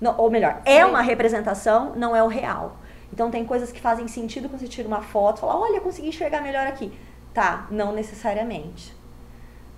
não, 0.00 0.16
ou 0.18 0.30
melhor, 0.30 0.60
é 0.64 0.84
uma 0.84 1.00
representação, 1.00 1.94
não 1.96 2.14
é 2.14 2.22
o 2.22 2.28
real. 2.28 2.76
Então 3.12 3.30
tem 3.30 3.46
coisas 3.46 3.72
que 3.72 3.80
fazem 3.80 4.08
sentido 4.08 4.48
quando 4.48 4.60
você 4.60 4.68
tira 4.68 4.86
uma 4.86 5.00
foto 5.00 5.38
e 5.38 5.40
fala, 5.40 5.56
olha, 5.56 5.80
consegui 5.80 6.08
enxergar 6.08 6.42
melhor 6.42 6.66
aqui. 6.66 6.92
Tá, 7.36 7.66
não 7.70 7.92
necessariamente. 7.92 8.96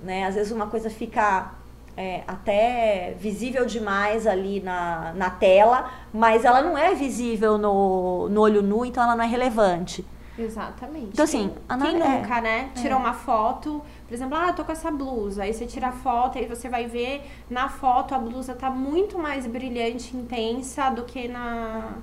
Né? 0.01 0.25
Às 0.25 0.37
vezes 0.37 0.53
uma 0.53 0.69
coisa 0.69 0.89
fica 0.89 1.55
é, 1.97 2.23
até 2.25 3.17
visível 3.19 3.67
demais 3.67 4.29
ali 4.29 4.61
na, 4.61 5.13
na 5.17 5.29
tela, 5.29 5.91
mas 6.15 6.45
ela 6.45 6.63
não 6.63 6.79
é 6.79 6.95
visível 6.95 7.59
no, 7.59 8.29
no 8.29 8.43
olho 8.43 8.63
nu, 8.63 8.85
então 8.85 9.03
ela 9.03 9.17
não 9.17 9.25
é 9.25 9.27
relevante. 9.27 10.07
Exatamente. 10.39 11.09
Então, 11.15 11.25
assim, 11.25 11.53
quem, 11.69 11.81
quem 11.81 12.01
é, 12.01 12.19
nunca, 12.21 12.41
né? 12.41 12.71
Tirou 12.77 12.97
é. 12.97 13.01
uma 13.01 13.13
foto, 13.13 13.83
por 14.07 14.15
exemplo, 14.15 14.37
ah, 14.37 14.51
eu 14.51 14.55
tô 14.55 14.65
com 14.65 14.71
essa 14.71 14.93
blusa. 14.93 15.43
Aí 15.43 15.53
você 15.53 15.67
tira 15.67 15.89
a 15.89 15.93
foto, 15.93 16.39
aí 16.39 16.47
você 16.47 16.69
vai 16.69 16.87
ver 16.87 17.29
na 17.51 17.69
foto 17.69 18.15
a 18.15 18.19
blusa 18.21 18.55
tá 18.55 18.71
muito 18.71 19.19
mais 19.19 19.49
brilhante, 19.49 20.17
intensa 20.17 20.91
do 20.91 21.03
que 21.03 21.27
na 21.27 21.95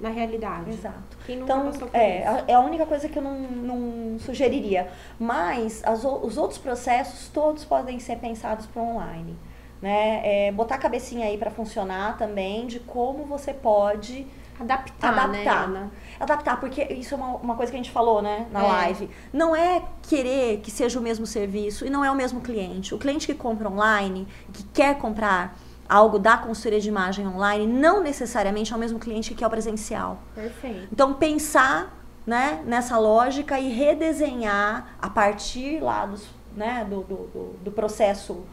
na 0.00 0.10
realidade. 0.10 0.70
Exato. 0.70 1.18
Então, 1.28 1.70
é, 1.92 2.20
isso? 2.20 2.44
é 2.46 2.54
a 2.54 2.60
única 2.60 2.86
coisa 2.86 3.08
que 3.08 3.18
eu 3.18 3.22
não, 3.22 3.40
não 3.40 4.18
sugeriria. 4.18 4.88
Mas 5.18 5.82
as, 5.84 6.04
os 6.04 6.36
outros 6.36 6.58
processos 6.58 7.28
todos 7.28 7.64
podem 7.64 7.98
ser 7.98 8.16
pensados 8.16 8.66
para 8.66 8.82
online. 8.82 9.36
Né? 9.82 10.20
É, 10.24 10.52
botar 10.52 10.76
a 10.76 10.78
cabecinha 10.78 11.26
aí 11.26 11.38
para 11.38 11.50
funcionar 11.50 12.16
também 12.16 12.66
de 12.66 12.80
como 12.80 13.24
você 13.24 13.52
pode 13.52 14.26
adaptar, 14.60 15.16
adaptar. 15.16 15.68
Né, 15.68 15.90
adaptar, 16.18 16.58
porque 16.58 16.82
isso 16.94 17.14
é 17.14 17.16
uma, 17.16 17.36
uma 17.36 17.54
coisa 17.54 17.70
que 17.70 17.78
a 17.78 17.80
gente 17.82 17.92
falou, 17.92 18.20
né, 18.20 18.46
na 18.50 18.60
é. 18.60 18.66
live. 18.66 19.10
Não 19.32 19.54
é 19.54 19.82
querer 20.02 20.58
que 20.60 20.70
seja 20.70 20.98
o 20.98 21.02
mesmo 21.02 21.26
serviço 21.26 21.86
e 21.86 21.90
não 21.90 22.04
é 22.04 22.10
o 22.10 22.14
mesmo 22.14 22.40
cliente. 22.40 22.94
O 22.94 22.98
cliente 22.98 23.26
que 23.26 23.34
compra 23.34 23.68
online, 23.68 24.26
que 24.52 24.64
quer 24.64 24.98
comprar 24.98 25.56
algo 25.88 26.18
da 26.18 26.36
consultoria 26.36 26.80
de 26.80 26.88
imagem 26.88 27.26
online, 27.26 27.66
não 27.66 28.02
necessariamente 28.02 28.72
é 28.72 28.76
o 28.76 28.78
mesmo 28.78 28.98
cliente 28.98 29.30
que 29.30 29.36
quer 29.36 29.46
o 29.46 29.50
presencial. 29.50 30.18
Perfeito. 30.34 30.88
Então, 30.92 31.14
pensar 31.14 31.96
né, 32.26 32.62
nessa 32.66 32.98
lógica 32.98 33.58
e 33.58 33.70
redesenhar 33.70 34.96
a 35.00 35.08
partir 35.08 35.80
lá 35.80 36.04
dos, 36.04 36.28
né, 36.54 36.86
do, 36.88 37.02
do, 37.02 37.56
do 37.64 37.70
processo 37.70 38.44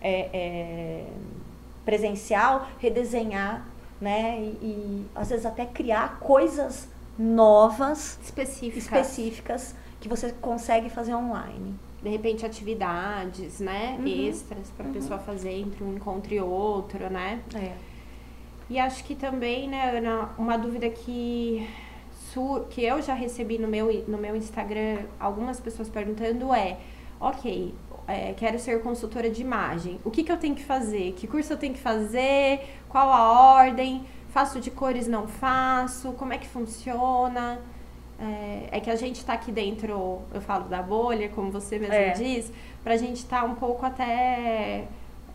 é, 0.00 0.28
é, 0.32 1.06
presencial, 1.84 2.68
redesenhar 2.78 3.66
né, 4.00 4.38
e, 4.38 4.44
e, 4.62 5.06
às 5.14 5.30
vezes 5.30 5.44
até 5.44 5.66
criar 5.66 6.20
coisas 6.20 6.88
novas, 7.18 8.18
específicas, 8.22 8.84
específicas 8.84 9.74
que 10.00 10.08
você 10.08 10.32
consegue 10.32 10.88
fazer 10.90 11.14
online 11.14 11.74
de 12.04 12.10
repente 12.10 12.44
atividades, 12.44 13.60
né, 13.60 13.96
uhum. 13.98 14.28
extras 14.28 14.70
para 14.76 14.84
a 14.84 14.88
uhum. 14.88 14.94
pessoa 14.94 15.18
fazer 15.18 15.52
entre 15.52 15.82
um 15.82 15.94
encontro 15.94 16.34
e 16.34 16.38
outro, 16.38 17.08
né? 17.08 17.40
É. 17.54 17.72
E 18.68 18.78
acho 18.78 19.02
que 19.04 19.14
também, 19.14 19.66
né, 19.68 19.96
Ana, 19.96 20.28
uma 20.36 20.58
dúvida 20.58 20.88
que 20.90 21.66
que 22.68 22.82
eu 22.84 23.00
já 23.00 23.14
recebi 23.14 23.58
no 23.58 23.68
meu 23.68 24.04
no 24.08 24.18
meu 24.18 24.34
Instagram, 24.34 25.04
algumas 25.20 25.60
pessoas 25.60 25.88
perguntando 25.88 26.52
é, 26.52 26.78
ok, 27.20 27.72
é, 28.08 28.34
quero 28.36 28.58
ser 28.58 28.82
consultora 28.82 29.30
de 29.30 29.40
imagem. 29.40 30.00
O 30.04 30.10
que, 30.10 30.24
que 30.24 30.32
eu 30.32 30.36
tenho 30.36 30.54
que 30.54 30.64
fazer? 30.64 31.12
Que 31.12 31.28
curso 31.28 31.52
eu 31.52 31.56
tenho 31.56 31.72
que 31.72 31.80
fazer? 31.80 32.60
Qual 32.88 33.08
a 33.08 33.54
ordem? 33.54 34.04
Faço 34.30 34.60
de 34.60 34.70
cores, 34.70 35.06
não 35.06 35.28
faço? 35.28 36.12
Como 36.14 36.32
é 36.32 36.38
que 36.38 36.48
funciona? 36.48 37.60
É, 38.18 38.68
é, 38.70 38.80
que 38.80 38.88
a 38.90 38.96
gente 38.96 39.16
está 39.16 39.32
aqui 39.32 39.50
dentro, 39.50 40.22
eu 40.32 40.40
falo 40.40 40.68
da 40.68 40.80
bolha, 40.80 41.28
como 41.30 41.50
você 41.50 41.78
mesmo 41.78 41.94
é. 41.94 42.10
diz, 42.10 42.52
para 42.82 42.94
a 42.94 42.96
gente 42.96 43.16
estar 43.16 43.40
tá 43.40 43.46
um 43.46 43.54
pouco 43.54 43.84
até. 43.84 44.84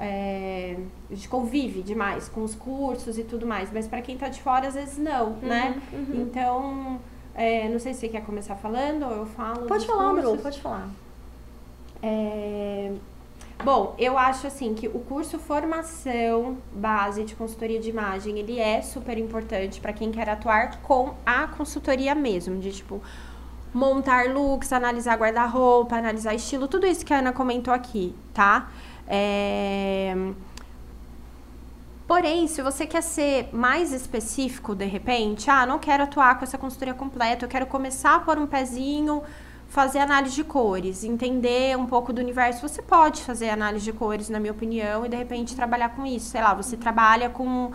É, 0.01 0.77
a 1.11 1.13
gente 1.13 1.27
convive 1.27 1.81
demais 1.81 2.29
com 2.29 2.41
os 2.41 2.55
cursos 2.55 3.17
e 3.17 3.23
tudo 3.25 3.45
mais, 3.45 3.69
mas 3.73 3.85
para 3.85 4.01
quem 4.01 4.15
está 4.15 4.29
de 4.29 4.41
fora, 4.41 4.67
às 4.69 4.73
vezes 4.73 4.97
não, 4.97 5.31
uhum, 5.31 5.39
né? 5.41 5.81
Uhum. 5.91 6.21
Então, 6.21 6.99
é, 7.35 7.67
não 7.67 7.79
sei 7.79 7.93
se 7.93 7.99
você 7.99 8.07
quer 8.07 8.23
começar 8.25 8.55
falando 8.55 9.03
ou 9.03 9.11
eu 9.11 9.25
falo. 9.25 9.67
Pode 9.67 9.85
falar, 9.85 10.13
Bru, 10.13 10.37
pode 10.37 10.61
falar. 10.61 10.89
É, 12.01 12.93
Bom, 13.61 13.93
eu 13.99 14.17
acho 14.17 14.47
assim 14.47 14.73
que 14.73 14.87
o 14.87 14.99
curso 14.99 15.37
formação 15.37 16.57
base 16.71 17.25
de 17.25 17.35
consultoria 17.35 17.77
de 17.77 17.89
imagem, 17.89 18.39
ele 18.39 18.57
é 18.57 18.81
super 18.81 19.17
importante 19.17 19.81
para 19.81 19.91
quem 19.91 20.11
quer 20.11 20.29
atuar 20.29 20.79
com 20.81 21.13
a 21.25 21.45
consultoria 21.45 22.15
mesmo, 22.15 22.57
de 22.57 22.71
tipo 22.71 23.01
montar 23.73 24.29
looks, 24.29 24.71
analisar 24.71 25.17
guarda-roupa, 25.17 25.97
analisar 25.97 26.33
estilo, 26.33 26.69
tudo 26.69 26.87
isso 26.87 27.05
que 27.05 27.13
a 27.13 27.19
Ana 27.19 27.33
comentou 27.33 27.73
aqui, 27.73 28.15
tá? 28.33 28.69
É... 29.05 30.15
Porém, 32.07 32.47
se 32.47 32.61
você 32.61 32.87
quer 32.87 33.03
ser 33.03 33.49
mais 33.53 33.91
específico 33.91 34.73
de 34.73 34.85
repente, 34.85 35.49
ah, 35.51 35.65
não 35.65 35.77
quero 35.79 36.03
atuar 36.03 36.39
com 36.39 36.45
essa 36.45 36.57
consultoria 36.57 36.93
completa, 36.93 37.43
eu 37.45 37.49
quero 37.49 37.67
começar 37.67 38.23
por 38.23 38.37
um 38.39 38.47
pezinho 38.47 39.21
fazer 39.69 39.99
análise 39.99 40.36
de 40.36 40.43
cores, 40.43 41.03
entender 41.03 41.77
um 41.77 41.86
pouco 41.86 42.12
do 42.12 42.19
universo. 42.19 42.67
Você 42.67 42.82
pode 42.82 43.21
fazer 43.21 43.49
análise 43.49 43.86
de 43.86 43.93
cores, 43.93 44.27
na 44.27 44.39
minha 44.39 44.51
opinião, 44.51 45.05
e 45.05 45.10
de 45.10 45.15
repente 45.15 45.55
trabalhar 45.55 45.89
com 45.89 46.05
isso. 46.05 46.25
Sei 46.25 46.41
lá, 46.41 46.53
você 46.53 46.75
trabalha 46.75 47.29
com 47.29 47.71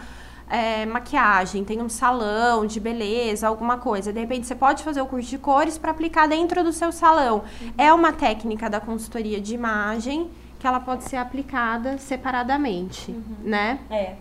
é, 0.51 0.85
maquiagem, 0.85 1.65
tem 1.65 1.81
um 1.81 1.89
salão 1.89 2.67
de 2.67 2.81
beleza, 2.81 3.47
alguma 3.47 3.79
coisa. 3.79 4.13
De 4.13 4.21
repente 4.21 4.47
você 4.47 4.57
pode 4.57 4.83
fazer 4.83 5.01
o 5.01 5.07
curso 5.07 5.31
de 5.31 5.39
cores 5.39 5.79
para 5.79 5.93
aplicar 5.93 6.27
dentro 6.27 6.65
do 6.65 6.73
seu 6.73 6.91
salão. 6.91 7.45
É 7.79 7.93
uma 7.93 8.13
técnica 8.13 8.69
da 8.69 8.81
consultoria 8.81 9.41
de 9.41 9.55
imagem 9.55 10.29
que 10.59 10.67
ela 10.67 10.81
pode 10.81 11.05
ser 11.05 11.17
aplicada 11.17 11.97
separadamente, 11.99 13.13
uhum. 13.13 13.37
né? 13.45 13.79
É. 13.89 14.15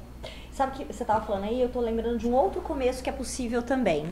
Sabe 0.51 0.73
que 0.77 0.93
você 0.93 1.01
estava 1.01 1.25
falando 1.25 1.45
aí, 1.45 1.59
eu 1.59 1.67
estou 1.67 1.81
lembrando 1.81 2.19
de 2.19 2.27
um 2.27 2.33
outro 2.33 2.61
começo 2.61 3.01
que 3.01 3.09
é 3.09 3.13
possível 3.13 3.63
também 3.63 4.05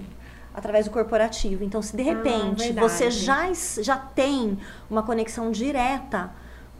através 0.53 0.85
do 0.85 0.91
corporativo. 0.91 1.63
Então, 1.63 1.81
se 1.81 1.95
de 1.95 2.01
ah, 2.01 2.13
repente 2.13 2.73
ah, 2.77 2.81
você 2.81 3.09
já, 3.09 3.51
já 3.81 3.97
tem 3.97 4.57
uma 4.89 5.03
conexão 5.03 5.51
direta 5.51 6.31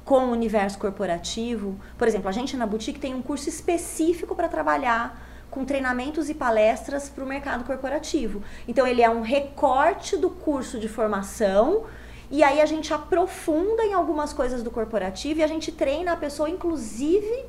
com 0.04 0.26
o 0.26 0.32
universo 0.32 0.78
corporativo, 0.78 1.80
por 1.98 2.08
exemplo, 2.08 2.28
a 2.28 2.32
gente 2.32 2.58
na 2.58 2.66
boutique 2.66 3.00
tem 3.00 3.14
um 3.14 3.22
curso 3.22 3.48
específico 3.48 4.36
para 4.36 4.48
trabalhar 4.48 5.22
com 5.50 5.66
treinamentos 5.66 6.30
e 6.30 6.34
palestras 6.34 7.10
para 7.10 7.24
o 7.24 7.28
mercado 7.28 7.64
corporativo. 7.66 8.42
Então, 8.68 8.88
ele 8.88 9.02
é 9.02 9.10
um 9.10 9.22
recorte 9.22 10.16
do 10.18 10.30
curso 10.30 10.80
de 10.80 10.88
formação. 10.88 11.84
E 12.30 12.42
aí 12.42 12.62
a 12.62 12.66
gente 12.66 12.94
aprofunda 12.94 13.84
em 13.84 13.94
algumas 13.94 14.32
coisas 14.32 14.64
do 14.64 14.72
corporativo 14.72 15.42
e 15.42 15.44
a 15.44 15.48
gente 15.48 15.70
treina 15.70 16.14
a 16.14 16.16
pessoa, 16.16 16.50
inclusive, 16.50 17.46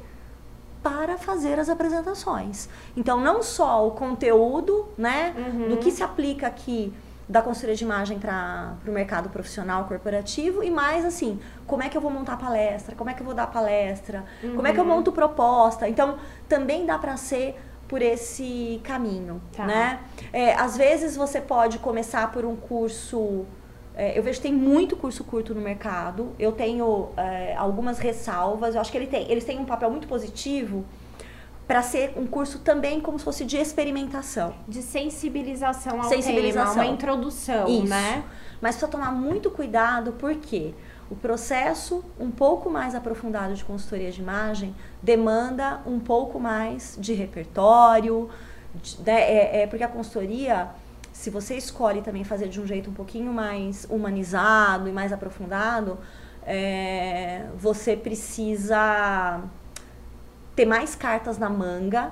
para 0.83 1.17
fazer 1.17 1.59
as 1.59 1.69
apresentações. 1.69 2.69
Então, 2.97 3.21
não 3.21 3.43
só 3.43 3.87
o 3.87 3.93
conteúdo, 3.93 4.89
né, 4.99 5.35
uhum. 5.37 5.69
do 5.69 5.77
que 5.77 5.91
se 5.91 6.03
aplica 6.03 6.47
aqui 6.47 6.93
da 7.29 7.41
consultoria 7.41 7.77
de 7.77 7.85
imagem 7.85 8.19
para 8.19 8.75
o 8.87 8.91
mercado 8.91 9.31
profissional 9.31 9.85
corporativo 9.85 10.63
e 10.63 10.71
mais 10.71 11.05
assim, 11.05 11.41
como 11.67 11.83
é 11.83 11.89
que 11.89 11.97
eu 11.97 12.01
vou 12.01 12.11
montar 12.11 12.37
palestra, 12.37 12.95
como 12.97 13.09
é 13.09 13.15
que 13.15 13.23
eu 13.23 13.25
vou 13.25 13.35
dar 13.35 13.47
palestra, 13.47 14.25
uhum. 14.43 14.57
como 14.57 14.67
é 14.67 14.73
que 14.73 14.79
eu 14.79 14.85
uhum. 14.85 14.91
monto 14.91 15.13
proposta. 15.13 15.89
Então, 15.89 16.19
também 16.49 16.85
dá 16.85 16.99
para 16.99 17.17
ser 17.17 17.57
por 17.89 18.03
esse 18.03 18.81
caminho, 18.85 19.41
tá. 19.55 19.67
né? 19.67 20.01
É, 20.33 20.55
às 20.55 20.77
vezes 20.77 21.17
você 21.17 21.41
pode 21.41 21.79
começar 21.79 22.33
por 22.33 22.45
um 22.45 22.57
curso 22.57 23.45
é, 23.95 24.19
eu 24.19 24.23
vejo 24.23 24.39
que 24.39 24.49
tem 24.49 24.55
muito 24.55 24.97
curso 24.97 25.23
curto 25.25 25.55
no 25.55 25.61
mercado. 25.61 26.33
Eu 26.39 26.53
tenho 26.53 27.11
é, 27.17 27.55
algumas 27.57 27.99
ressalvas. 27.99 28.75
Eu 28.75 28.81
acho 28.81 28.91
que 28.91 28.97
ele 28.97 29.07
tem, 29.07 29.31
eles 29.31 29.45
têm 29.45 29.59
um 29.59 29.65
papel 29.65 29.91
muito 29.91 30.09
positivo 30.09 30.85
para 31.67 31.83
ser 31.83 32.13
um 32.17 32.27
curso 32.27 32.59
também 32.59 33.01
como 33.01 33.19
se 33.19 33.25
fosse 33.25 33.45
de 33.45 33.57
experimentação. 33.57 34.55
De 34.67 34.83
sensibilização 34.83 36.01
ao 36.01 36.09
sensibilização. 36.09 36.75
tema, 36.75 36.87
uma 36.87 36.93
introdução, 36.93 37.69
Isso. 37.69 37.87
né? 37.87 38.25
Mas 38.61 38.77
precisa 38.77 38.91
tomar 38.91 39.13
muito 39.13 39.51
cuidado, 39.51 40.13
porque 40.19 40.75
o 41.11 41.17
processo 41.17 42.05
um 42.19 42.31
pouco 42.31 42.71
mais 42.71 42.95
aprofundado 42.95 43.55
de 43.55 43.65
consultoria 43.65 44.11
de 44.11 44.21
imagem 44.21 44.75
demanda 45.03 45.81
um 45.87 46.01
pouco 46.01 46.41
mais 46.41 46.97
de 46.99 47.13
repertório, 47.13 48.31
de, 48.75 49.01
né? 49.03 49.21
é, 49.21 49.63
é, 49.63 49.67
porque 49.67 49.85
a 49.85 49.89
consultoria 49.89 50.71
se 51.23 51.31
você 51.31 51.55
escolhe 51.55 52.03
também 52.03 52.25
fazer 52.25 52.49
de 52.49 52.61
um 52.61 52.67
jeito 52.67 52.91
um 52.91 52.93
pouquinho 52.93 53.33
mais 53.33 53.87
humanizado 53.89 54.89
e 54.89 54.93
mais 54.93 55.13
aprofundado, 55.13 55.97
é, 56.45 57.47
você 57.55 57.97
precisa 57.97 59.41
ter 60.57 60.65
mais 60.65 60.97
cartas 60.97 61.39
na 61.39 61.49
manga 61.49 62.11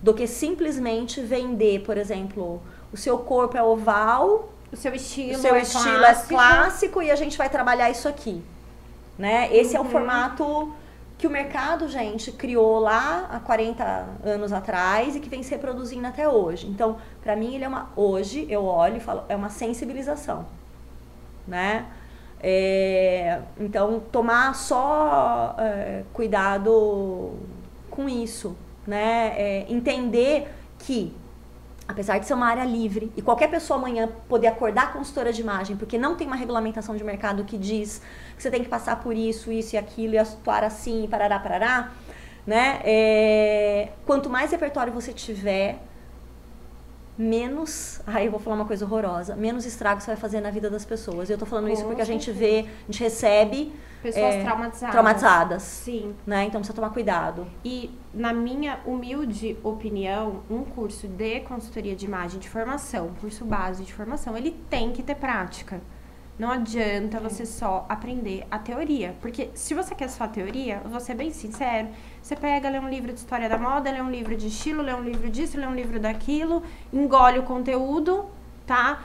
do 0.00 0.14
que 0.14 0.24
simplesmente 0.28 1.20
vender, 1.20 1.80
por 1.80 1.98
exemplo, 1.98 2.62
o 2.92 2.96
seu 2.96 3.18
corpo 3.18 3.56
é 3.56 3.62
oval, 3.62 4.52
o 4.70 4.76
seu 4.76 4.94
estilo, 4.94 5.36
o 5.36 5.40
seu 5.40 5.56
é, 5.56 5.62
estilo 5.62 5.98
clássico. 5.98 6.32
é 6.32 6.36
clássico 6.36 7.02
e 7.02 7.10
a 7.10 7.16
gente 7.16 7.36
vai 7.36 7.50
trabalhar 7.50 7.90
isso 7.90 8.06
aqui. 8.06 8.40
Né? 9.18 9.52
Esse 9.52 9.72
uhum. 9.72 9.78
é 9.78 9.80
o 9.80 9.82
uhum. 9.82 9.90
formato 9.90 10.72
que 11.18 11.26
o 11.26 11.30
mercado, 11.30 11.88
gente, 11.88 12.30
criou 12.30 12.78
lá 12.78 13.26
há 13.28 13.40
40 13.40 14.06
anos 14.24 14.52
atrás 14.52 15.16
e 15.16 15.20
que 15.20 15.28
vem 15.28 15.42
se 15.42 15.50
reproduzindo 15.50 16.06
até 16.06 16.28
hoje. 16.28 16.68
Então, 16.68 16.96
para 17.20 17.34
mim, 17.34 17.56
ele 17.56 17.64
é 17.64 17.68
uma. 17.68 17.90
Hoje, 17.96 18.46
eu 18.48 18.64
olho 18.64 18.98
e 18.98 19.00
falo, 19.00 19.24
é 19.28 19.34
uma 19.34 19.50
sensibilização. 19.50 20.46
Né? 21.46 21.86
É, 22.40 23.40
então, 23.58 24.00
tomar 24.12 24.54
só 24.54 25.56
é, 25.58 26.04
cuidado 26.12 27.32
com 27.90 28.08
isso. 28.08 28.56
Né? 28.86 29.34
É, 29.36 29.66
entender 29.68 30.48
que 30.78 31.12
apesar 31.88 32.18
de 32.18 32.26
ser 32.26 32.34
uma 32.34 32.46
área 32.46 32.64
livre, 32.64 33.10
e 33.16 33.22
qualquer 33.22 33.48
pessoa 33.48 33.78
amanhã 33.78 34.08
poder 34.28 34.48
acordar 34.48 34.92
consultora 34.92 35.32
de 35.32 35.40
imagem, 35.40 35.74
porque 35.74 35.96
não 35.96 36.14
tem 36.14 36.26
uma 36.26 36.36
regulamentação 36.36 36.94
de 36.94 37.02
mercado 37.02 37.44
que 37.44 37.56
diz 37.56 38.02
que 38.36 38.42
você 38.42 38.50
tem 38.50 38.62
que 38.62 38.68
passar 38.68 39.00
por 39.00 39.16
isso, 39.16 39.50
isso 39.50 39.74
e 39.74 39.78
aquilo, 39.78 40.14
e 40.14 40.18
atuar 40.18 40.62
assim, 40.62 41.08
parará, 41.10 41.38
parará, 41.38 41.92
né? 42.46 42.80
É, 42.84 43.88
quanto 44.04 44.28
mais 44.28 44.50
repertório 44.50 44.92
você 44.92 45.14
tiver, 45.14 45.78
menos. 47.18 48.00
Aí 48.06 48.26
eu 48.26 48.30
vou 48.30 48.38
falar 48.38 48.54
uma 48.54 48.64
coisa 48.64 48.84
horrorosa. 48.84 49.34
Menos 49.34 49.66
estrago 49.66 50.00
você 50.00 50.06
vai 50.06 50.16
fazer 50.16 50.40
na 50.40 50.50
vida 50.50 50.70
das 50.70 50.84
pessoas. 50.84 51.28
E 51.28 51.32
eu 51.32 51.38
tô 51.38 51.44
falando 51.44 51.66
Com 51.66 51.72
isso 51.72 51.84
porque 51.84 52.00
a 52.00 52.04
gente 52.04 52.30
vê, 52.30 52.60
a 52.60 52.92
gente 52.92 53.02
recebe. 53.02 53.72
Pessoas 54.00 54.34
é, 54.34 54.44
traumatizadas. 54.44 54.92
Traumatizadas. 54.92 55.62
Sim. 55.62 56.14
Né? 56.24 56.44
Então 56.44 56.60
precisa 56.60 56.76
tomar 56.76 56.90
cuidado. 56.90 57.46
E, 57.64 57.90
na 58.14 58.32
minha 58.32 58.78
humilde 58.86 59.58
opinião, 59.64 60.42
um 60.48 60.62
curso 60.62 61.08
de 61.08 61.40
consultoria 61.40 61.96
de 61.96 62.06
imagem 62.06 62.38
de 62.38 62.48
formação, 62.48 63.10
curso 63.20 63.44
base 63.44 63.82
de 63.82 63.92
formação, 63.92 64.36
ele 64.36 64.52
tem 64.70 64.92
que 64.92 65.02
ter 65.02 65.16
prática. 65.16 65.80
Não 66.38 66.52
adianta 66.52 67.16
é. 67.16 67.20
você 67.20 67.44
só 67.44 67.84
aprender 67.88 68.46
a 68.48 68.58
teoria. 68.58 69.16
Porque 69.20 69.50
se 69.54 69.74
você 69.74 69.94
quer 69.94 70.08
só 70.08 70.24
a 70.24 70.28
teoria, 70.28 70.80
vou 70.84 71.00
ser 71.00 71.14
bem 71.14 71.32
sincero, 71.32 71.88
você 72.28 72.36
pega, 72.36 72.68
lê 72.68 72.78
um 72.78 72.90
livro 72.90 73.10
de 73.10 73.18
história 73.18 73.48
da 73.48 73.56
moda, 73.56 73.90
lê 73.90 74.02
um 74.02 74.10
livro 74.10 74.36
de 74.36 74.48
estilo, 74.48 74.82
lê 74.82 74.92
um 74.92 75.02
livro 75.02 75.30
disso, 75.30 75.58
lê 75.58 75.66
um 75.66 75.74
livro 75.74 75.98
daquilo, 75.98 76.62
engole 76.92 77.38
o 77.38 77.42
conteúdo, 77.42 78.26
tá? 78.66 79.02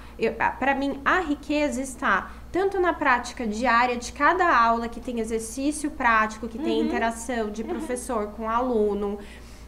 Para 0.60 0.76
mim, 0.76 1.00
a 1.06 1.22
riqueza 1.22 1.82
está 1.82 2.34
tanto 2.52 2.82
na 2.82 2.92
prática 2.92 3.48
diária 3.48 3.96
de 3.96 4.12
cada 4.12 4.54
aula, 4.54 4.90
que 4.90 5.00
tem 5.00 5.22
exercício 5.22 5.90
prático, 5.92 6.50
que 6.50 6.58
uhum. 6.58 6.66
tem 6.66 6.82
interação 6.82 7.50
de 7.50 7.62
uhum. 7.62 7.70
professor 7.70 8.26
uhum. 8.26 8.32
com 8.32 8.50
aluno. 8.50 9.18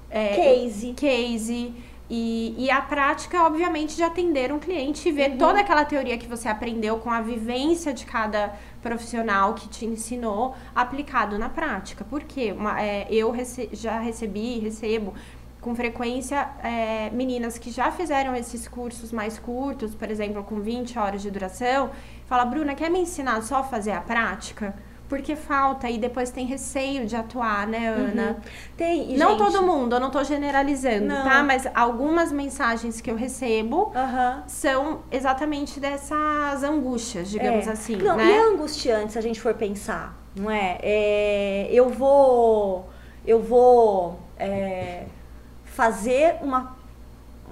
É, 0.10 0.36
case. 0.36 0.94
Case 0.94 1.74
e, 2.10 2.54
e, 2.58 2.70
a 2.70 2.82
prática, 2.82 3.44
obviamente, 3.44 3.96
de 3.96 4.04
atender 4.04 4.52
um 4.52 4.60
cliente 4.60 5.10
e 5.10 5.12
ver 5.12 5.32
uhum. 5.32 5.38
toda 5.38 5.60
aquela 5.60 5.84
teoria 5.84 6.18
que 6.18 6.28
você 6.28 6.48
aprendeu 6.48 7.00
com 7.00 7.10
a 7.10 7.20
vivência 7.20 7.92
de 7.94 8.06
cada 8.06 8.54
profissional 8.82 9.56
que 9.56 9.68
te 9.68 9.86
ensinou 9.86 10.56
aplicado 10.76 11.40
na 11.40 11.50
prática. 11.50 12.06
Porque 12.08 12.52
uma, 12.52 12.80
é, 12.80 13.08
eu 13.10 13.32
rece 13.32 13.70
já 13.74 14.00
recebi, 14.00 14.60
recebo 14.60 15.16
com 15.60 15.74
frequência 15.74 16.48
é, 16.64 17.10
meninas 17.10 17.58
que 17.58 17.72
já 17.72 17.92
fizeram 17.92 18.36
esses 18.36 18.68
cursos 18.68 19.12
mais 19.12 19.40
curtos, 19.40 19.96
por 19.96 20.12
exemplo, 20.12 20.44
com 20.44 20.60
20 20.60 21.00
horas 21.00 21.24
de 21.24 21.32
duração, 21.32 21.90
fala, 22.28 22.46
Bruna, 22.46 22.76
quer 22.76 22.92
me 22.92 23.00
ensinar 23.00 23.42
só 23.42 23.58
a 23.58 23.64
fazer 23.64 23.94
a 23.94 24.02
prática? 24.02 24.76
Porque 25.08 25.36
falta 25.36 25.90
e 25.90 25.98
depois 25.98 26.32
tem 26.32 26.46
receio 26.46 27.06
de 27.06 27.16
atuar, 27.16 27.68
né, 27.68 27.88
Ana? 27.88 28.30
Uhum. 28.30 28.36
Tem. 28.76 29.14
E, 29.14 29.18
não 29.18 29.38
gente... 29.38 29.52
todo 29.52 29.66
mundo, 29.66 29.96
eu 29.96 30.00
não 30.00 30.10
tô 30.10 30.24
generalizando, 30.24 31.06
não. 31.06 31.24
tá? 31.24 31.44
Mas 31.44 31.68
algumas 31.76 32.32
mensagens 32.32 33.02
que 33.02 33.12
eu 33.12 33.16
recebo 33.16 33.92
uhum. 33.96 34.42
são 34.48 35.02
exatamente 35.12 35.80
dessas 35.80 36.64
angústias, 36.64 37.30
digamos 37.30 37.68
é. 37.68 37.72
assim. 37.72 37.98
Não, 37.98 38.18
né? 38.18 38.26
e 38.26 38.32
é 38.32 38.42
angustiante 38.42 39.14
se 39.14 39.20
a 39.20 39.22
gente 39.22 39.40
for 39.40 39.54
pensar, 39.54 40.18
não 40.36 40.50
é? 40.50 40.78
é 40.82 41.68
eu 41.72 41.90
vou. 41.90 42.90
Eu 43.28 43.42
vou 43.42 44.20
é, 44.38 45.06
fazer 45.66 46.36
uma, 46.42 46.76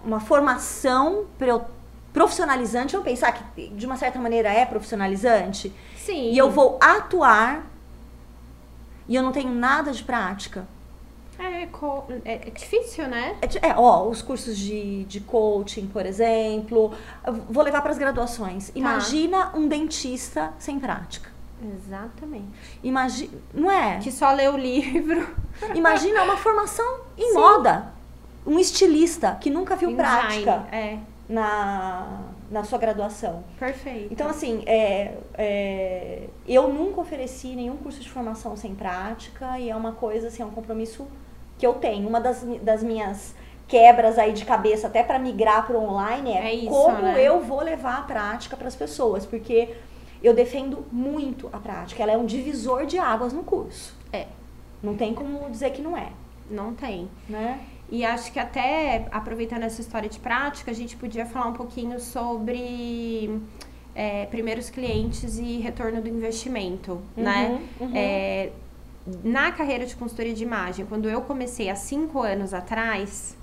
uma 0.05 0.19
formação 0.19 1.25
eu 1.39 1.65
profissionalizante, 2.13 2.91
vamos 2.91 3.09
pensar 3.09 3.31
que 3.31 3.69
de 3.69 3.85
uma 3.85 3.97
certa 3.97 4.19
maneira 4.19 4.49
é 4.49 4.63
profissionalizante. 4.65 5.73
Sim. 6.05 6.31
E 6.31 6.37
eu 6.37 6.51
vou 6.51 6.77
atuar 6.81 7.65
e 9.07 9.15
eu 9.15 9.23
não 9.23 9.31
tenho 9.31 9.51
nada 9.51 9.91
de 9.91 10.03
prática. 10.03 10.67
É, 11.39 11.63
é, 11.63 12.47
é 12.47 12.49
difícil, 12.49 13.07
né? 13.07 13.37
É, 13.41 13.69
é, 13.69 13.75
ó, 13.75 14.07
os 14.07 14.21
cursos 14.21 14.57
de, 14.57 15.03
de 15.05 15.19
coaching, 15.21 15.87
por 15.87 16.05
exemplo. 16.05 16.93
Vou 17.49 17.63
levar 17.63 17.81
para 17.81 17.91
as 17.91 17.97
graduações. 17.97 18.67
Tá. 18.67 18.71
Imagina 18.75 19.51
um 19.55 19.67
dentista 19.67 20.53
sem 20.59 20.79
prática. 20.79 21.31
Exatamente. 21.61 22.47
Imagina, 22.83 23.31
não 23.53 23.71
é? 23.71 23.99
Que 23.99 24.11
só 24.11 24.31
lê 24.33 24.47
o 24.47 24.57
livro. 24.57 25.27
Imagina 25.73 26.23
uma 26.23 26.37
formação 26.37 27.01
em 27.17 27.31
Sim. 27.31 27.33
moda. 27.33 27.93
Um 28.45 28.59
estilista 28.59 29.37
que 29.39 29.49
nunca 29.49 29.75
viu 29.75 29.89
Design, 29.89 30.43
prática. 30.43 30.67
É 30.69 30.99
na, 31.27 32.21
na 32.51 32.63
sua 32.63 32.77
graduação. 32.77 33.43
Perfeito. 33.59 34.11
Então, 34.11 34.29
assim, 34.29 34.63
é, 34.65 35.17
é, 35.35 36.27
eu 36.47 36.67
nunca 36.67 37.01
ofereci 37.01 37.55
nenhum 37.55 37.77
curso 37.77 37.99
de 37.99 38.09
formação 38.09 38.55
sem 38.55 38.75
prática 38.75 39.57
e 39.59 39.69
é 39.69 39.75
uma 39.75 39.93
coisa, 39.93 40.27
assim, 40.27 40.43
é 40.43 40.45
um 40.45 40.51
compromisso 40.51 41.07
que 41.57 41.65
eu 41.65 41.73
tenho. 41.75 42.07
Uma 42.07 42.19
das, 42.19 42.43
das 42.61 42.83
minhas 42.83 43.35
quebras 43.67 44.19
aí 44.19 44.33
de 44.33 44.45
cabeça 44.45 44.87
até 44.87 45.01
para 45.01 45.17
migrar 45.17 45.65
para 45.65 45.77
online 45.77 46.33
é, 46.33 46.47
é 46.47 46.53
isso, 46.53 46.69
como 46.69 47.01
né? 47.01 47.21
eu 47.21 47.41
vou 47.41 47.61
levar 47.61 47.99
a 47.99 48.01
prática 48.01 48.57
para 48.57 48.67
as 48.67 48.75
pessoas, 48.75 49.25
porque 49.25 49.73
eu 50.21 50.33
defendo 50.33 50.85
muito 50.91 51.49
a 51.51 51.57
prática. 51.57 52.03
Ela 52.03 52.13
é 52.13 52.17
um 52.17 52.25
divisor 52.25 52.85
de 52.85 52.97
águas 52.97 53.33
no 53.33 53.43
curso. 53.43 53.95
É. 54.11 54.27
Não 54.81 54.95
tem 54.95 55.13
como 55.13 55.49
dizer 55.49 55.71
que 55.71 55.81
não 55.81 55.97
é. 55.97 56.09
Não 56.49 56.73
tem. 56.73 57.09
Né? 57.27 57.59
E 57.91 58.03
acho 58.03 58.31
que 58.31 58.39
até 58.39 59.07
aproveitando 59.11 59.63
essa 59.63 59.81
história 59.81 60.09
de 60.09 60.19
prática, 60.19 60.71
a 60.71 60.73
gente 60.73 60.95
podia 60.95 61.25
falar 61.25 61.47
um 61.47 61.53
pouquinho 61.53 61.99
sobre 61.99 63.39
é, 63.93 64.25
primeiros 64.25 64.69
clientes 64.69 65.37
e 65.37 65.59
retorno 65.59 66.01
do 66.01 66.09
investimento, 66.09 67.01
uhum, 67.15 67.23
né? 67.23 67.61
Uhum. 67.79 67.91
É, 67.93 68.51
na 69.23 69.51
carreira 69.51 69.85
de 69.85 69.95
consultoria 69.95 70.33
de 70.33 70.43
imagem, 70.43 70.85
quando 70.85 71.09
eu 71.09 71.21
comecei 71.21 71.69
há 71.69 71.75
cinco 71.75 72.21
anos 72.21 72.53
atrás, 72.53 73.37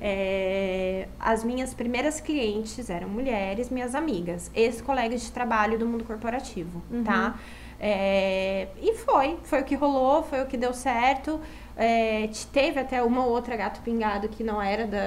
é, 0.00 1.08
as 1.20 1.44
minhas 1.44 1.72
primeiras 1.72 2.20
clientes 2.20 2.90
eram 2.90 3.08
mulheres, 3.08 3.70
minhas 3.70 3.94
amigas, 3.94 4.50
ex-colegas 4.54 5.22
de 5.22 5.30
trabalho 5.30 5.78
do 5.78 5.86
mundo 5.86 6.04
corporativo, 6.04 6.82
uhum. 6.90 7.04
tá? 7.04 7.38
É, 7.78 8.68
e 8.80 8.94
foi, 8.94 9.36
foi 9.42 9.60
o 9.60 9.64
que 9.64 9.74
rolou, 9.74 10.22
foi 10.22 10.42
o 10.42 10.46
que 10.46 10.56
deu 10.56 10.72
certo. 10.72 11.40
É, 11.76 12.28
teve 12.52 12.80
até 12.80 13.02
uma 13.02 13.24
ou 13.24 13.32
outra 13.32 13.56
gato 13.56 13.80
pingado 13.80 14.28
que 14.28 14.44
não 14.44 14.62
era 14.62 14.86
da, 14.86 14.98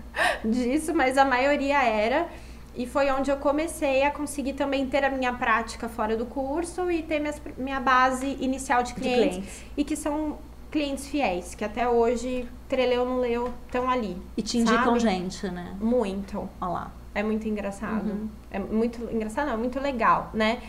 disso, 0.44 0.94
mas 0.94 1.18
a 1.18 1.24
maioria 1.24 1.82
era. 1.82 2.28
E 2.74 2.86
foi 2.86 3.10
onde 3.10 3.30
eu 3.30 3.36
comecei 3.36 4.04
a 4.04 4.10
conseguir 4.10 4.52
também 4.52 4.86
ter 4.86 5.04
a 5.04 5.10
minha 5.10 5.32
prática 5.32 5.88
fora 5.88 6.16
do 6.16 6.24
curso 6.24 6.90
e 6.90 7.02
ter 7.02 7.18
minhas, 7.18 7.40
minha 7.58 7.80
base 7.80 8.36
inicial 8.40 8.82
de 8.82 8.94
clientes, 8.94 9.22
de 9.22 9.28
clientes. 9.30 9.64
E 9.76 9.84
que 9.84 9.96
são 9.96 10.38
clientes 10.70 11.08
fiéis, 11.08 11.54
que 11.54 11.64
até 11.64 11.88
hoje, 11.88 12.48
treleu 12.68 13.04
não 13.04 13.18
leu, 13.18 13.52
estão 13.66 13.90
ali. 13.90 14.16
E 14.36 14.42
te 14.42 14.58
indicam 14.58 14.84
sabe? 14.84 15.00
gente, 15.00 15.48
né? 15.50 15.76
Muito. 15.80 16.48
Olha 16.60 16.70
lá. 16.70 16.92
É 17.12 17.22
muito 17.24 17.48
engraçado. 17.48 18.08
Uhum. 18.08 18.28
É 18.50 18.58
muito 18.58 19.02
engraçado, 19.12 19.46
não, 19.46 19.54
é 19.54 19.56
muito 19.56 19.80
legal, 19.80 20.30
né? 20.32 20.62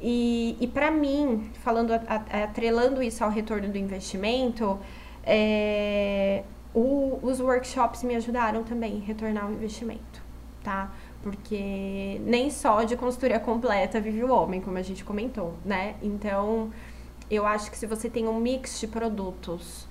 E, 0.00 0.56
e 0.58 0.66
para 0.66 0.90
mim, 0.90 1.50
falando, 1.62 1.92
atrelando 1.92 3.02
isso 3.02 3.22
ao 3.22 3.30
retorno 3.30 3.68
do 3.68 3.76
investimento, 3.76 4.78
é, 5.22 6.42
o, 6.74 7.18
os 7.22 7.40
workshops 7.40 8.02
me 8.02 8.16
ajudaram 8.16 8.64
também 8.64 9.02
a 9.02 9.06
retornar 9.06 9.48
o 9.48 9.52
investimento, 9.52 10.22
tá? 10.64 10.90
Porque 11.22 12.18
nem 12.24 12.48
só 12.50 12.82
de 12.82 12.96
consultoria 12.96 13.38
completa 13.38 14.00
vive 14.00 14.24
o 14.24 14.32
homem, 14.32 14.60
como 14.60 14.78
a 14.78 14.82
gente 14.82 15.04
comentou, 15.04 15.54
né? 15.64 15.96
Então, 16.02 16.70
eu 17.30 17.46
acho 17.46 17.70
que 17.70 17.76
se 17.76 17.86
você 17.86 18.08
tem 18.08 18.26
um 18.26 18.40
mix 18.40 18.80
de 18.80 18.86
produtos 18.86 19.86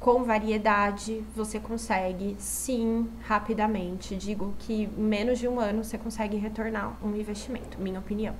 com 0.00 0.24
variedade, 0.24 1.22
você 1.36 1.60
consegue, 1.60 2.34
sim, 2.38 3.06
rapidamente. 3.22 4.16
Digo 4.16 4.54
que 4.58 4.84
em 4.84 4.86
menos 5.02 5.38
de 5.38 5.46
um 5.46 5.60
ano 5.60 5.84
você 5.84 5.98
consegue 5.98 6.38
retornar 6.38 6.96
um 7.04 7.14
investimento, 7.14 7.78
minha 7.78 7.98
opinião. 7.98 8.34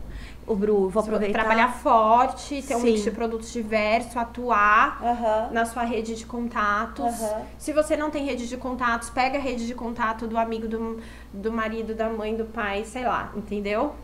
O 0.47 0.57
Bru, 0.57 0.89
vou 0.89 1.03
aproveitar. 1.03 1.41
Trabalhar 1.41 1.69
forte, 1.69 2.63
ter 2.63 2.63
sim. 2.63 2.75
um 2.77 2.81
mix 2.81 3.05
de 3.05 3.11
produtos 3.11 3.53
diverso, 3.53 4.19
atuar 4.19 5.03
uhum. 5.03 5.53
na 5.53 5.67
sua 5.67 5.85
rede 5.85 6.17
de 6.17 6.25
contatos. 6.25 7.21
Uhum. 7.21 7.45
Se 7.59 7.75
você 7.75 7.95
não 7.95 8.11
tem 8.11 8.25
rede 8.25 8.49
de 8.49 8.57
contatos, 8.57 9.11
pega 9.11 9.37
a 9.37 9.41
rede 9.41 9.67
de 9.67 9.75
contato 9.75 10.27
do 10.27 10.39
amigo, 10.39 10.67
do, 10.67 10.99
do 11.31 11.53
marido, 11.53 11.95
da 11.95 12.09
mãe, 12.09 12.35
do 12.35 12.47
pai, 12.47 12.87
sei 12.87 13.05
lá, 13.05 13.33
entendeu? 13.37 13.95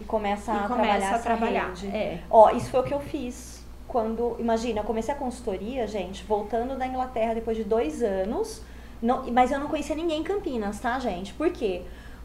E 0.00 0.04
começa 0.04 0.50
e 0.50 0.56
a 0.56 0.66
começa 0.66 1.18
trabalhar 1.18 1.70
a 1.70 1.72
trabalhar. 1.72 1.94
É. 1.94 2.20
Ó, 2.30 2.50
isso 2.52 2.70
foi 2.70 2.80
o 2.80 2.84
que 2.84 2.94
eu 2.94 3.00
fiz 3.00 3.55
quando, 3.88 4.36
imagina, 4.38 4.80
eu 4.80 4.84
comecei 4.84 5.14
a 5.14 5.16
consultoria, 5.16 5.86
gente, 5.86 6.24
voltando 6.24 6.76
da 6.76 6.86
Inglaterra 6.86 7.34
depois 7.34 7.56
de 7.56 7.64
dois 7.64 8.02
anos, 8.02 8.62
não, 9.00 9.24
mas 9.30 9.52
eu 9.52 9.58
não 9.58 9.68
conhecia 9.68 9.94
ninguém 9.94 10.20
em 10.20 10.24
Campinas, 10.24 10.80
tá, 10.80 10.98
gente? 10.98 11.32
Por 11.34 11.50
quê? 11.50 11.82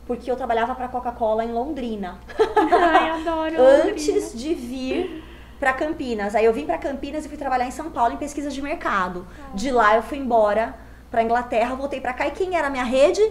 Porque 0.07 0.29
eu 0.29 0.35
trabalhava 0.35 0.73
para 0.73 0.87
Coca-Cola 0.87 1.45
em 1.45 1.51
Londrina. 1.51 2.19
Ai, 2.37 3.09
adoro. 3.11 3.55
Antes 3.59 4.37
de 4.37 4.53
vir 4.53 5.23
para 5.59 5.73
Campinas. 5.73 6.33
Aí 6.33 6.43
eu 6.43 6.53
vim 6.53 6.65
para 6.65 6.77
Campinas 6.77 7.23
e 7.25 7.29
fui 7.29 7.37
trabalhar 7.37 7.67
em 7.67 7.71
São 7.71 7.91
Paulo 7.91 8.13
em 8.13 8.17
pesquisa 8.17 8.49
de 8.49 8.61
mercado. 8.61 9.27
Ah. 9.29 9.55
De 9.55 9.69
lá 9.69 9.95
eu 9.95 10.01
fui 10.01 10.17
embora 10.17 10.75
para 11.11 11.21
Inglaterra, 11.21 11.75
voltei 11.75 12.01
para 12.01 12.13
cá 12.13 12.27
e 12.27 12.31
quem 12.31 12.55
era 12.55 12.67
a 12.67 12.69
minha 12.69 12.83
rede? 12.83 13.21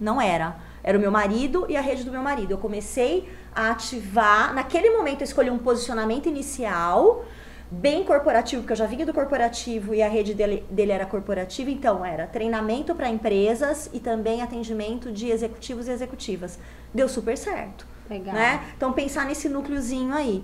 Não 0.00 0.20
era. 0.20 0.56
Era 0.82 0.98
o 0.98 1.00
meu 1.00 1.10
marido 1.10 1.64
e 1.68 1.76
a 1.76 1.80
rede 1.80 2.02
do 2.02 2.10
meu 2.10 2.22
marido. 2.22 2.50
Eu 2.50 2.58
comecei 2.58 3.28
a 3.54 3.70
ativar, 3.70 4.52
naquele 4.52 4.90
momento 4.90 5.20
eu 5.20 5.24
escolhi 5.24 5.50
um 5.50 5.58
posicionamento 5.58 6.28
inicial 6.28 7.24
bem 7.70 8.04
corporativo, 8.04 8.62
porque 8.62 8.72
eu 8.72 8.76
já 8.76 8.86
vinha 8.86 9.04
do 9.04 9.12
corporativo 9.12 9.94
e 9.94 10.02
a 10.02 10.08
rede 10.08 10.34
dele, 10.34 10.64
dele 10.70 10.92
era 10.92 11.04
corporativa, 11.04 11.70
então 11.70 12.04
era 12.04 12.26
treinamento 12.26 12.94
para 12.94 13.08
empresas 13.08 13.90
e 13.92 13.98
também 13.98 14.40
atendimento 14.40 15.10
de 15.10 15.28
executivos 15.30 15.88
e 15.88 15.90
executivas. 15.90 16.58
Deu 16.94 17.08
super 17.08 17.36
certo. 17.36 17.86
Legal. 18.08 18.34
Né? 18.34 18.64
Então 18.76 18.92
pensar 18.92 19.26
nesse 19.26 19.48
núcleozinho 19.48 20.14
aí. 20.14 20.42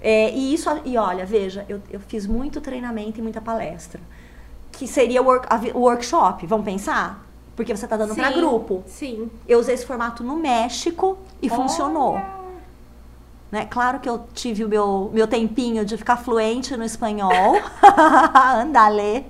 É, 0.00 0.30
e 0.30 0.54
isso, 0.54 0.68
e 0.84 0.96
olha, 0.96 1.24
veja, 1.24 1.64
eu, 1.68 1.80
eu 1.90 2.00
fiz 2.00 2.26
muito 2.26 2.60
treinamento 2.60 3.20
e 3.20 3.22
muita 3.22 3.40
palestra. 3.40 4.00
Que 4.72 4.88
seria 4.88 5.22
o 5.22 5.26
work, 5.26 5.46
workshop, 5.74 6.46
vamos 6.46 6.64
pensar? 6.64 7.24
Porque 7.54 7.76
você 7.76 7.84
está 7.84 7.96
dando 7.96 8.14
para 8.14 8.30
grupo. 8.32 8.82
Sim. 8.86 9.30
Eu 9.46 9.58
usei 9.58 9.74
esse 9.74 9.84
formato 9.84 10.24
no 10.24 10.36
México 10.36 11.18
e 11.40 11.48
Olha. 11.48 11.56
funcionou. 11.56 12.41
Né? 13.52 13.66
Claro 13.66 14.00
que 14.00 14.08
eu 14.08 14.24
tive 14.32 14.64
o 14.64 14.68
meu, 14.68 15.10
meu 15.12 15.28
tempinho 15.28 15.84
de 15.84 15.98
ficar 15.98 16.16
fluente 16.16 16.74
no 16.74 16.84
espanhol. 16.84 17.60
Andale. 18.56 19.26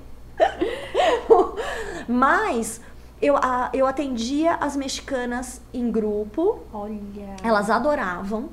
Mas 2.09 2.81
eu, 3.21 3.37
a, 3.37 3.69
eu 3.75 3.85
atendia 3.85 4.55
as 4.55 4.77
mexicanas 4.77 5.61
em 5.75 5.91
grupo. 5.91 6.61
Olha. 6.73 7.35
Elas 7.43 7.69
adoravam. 7.69 8.49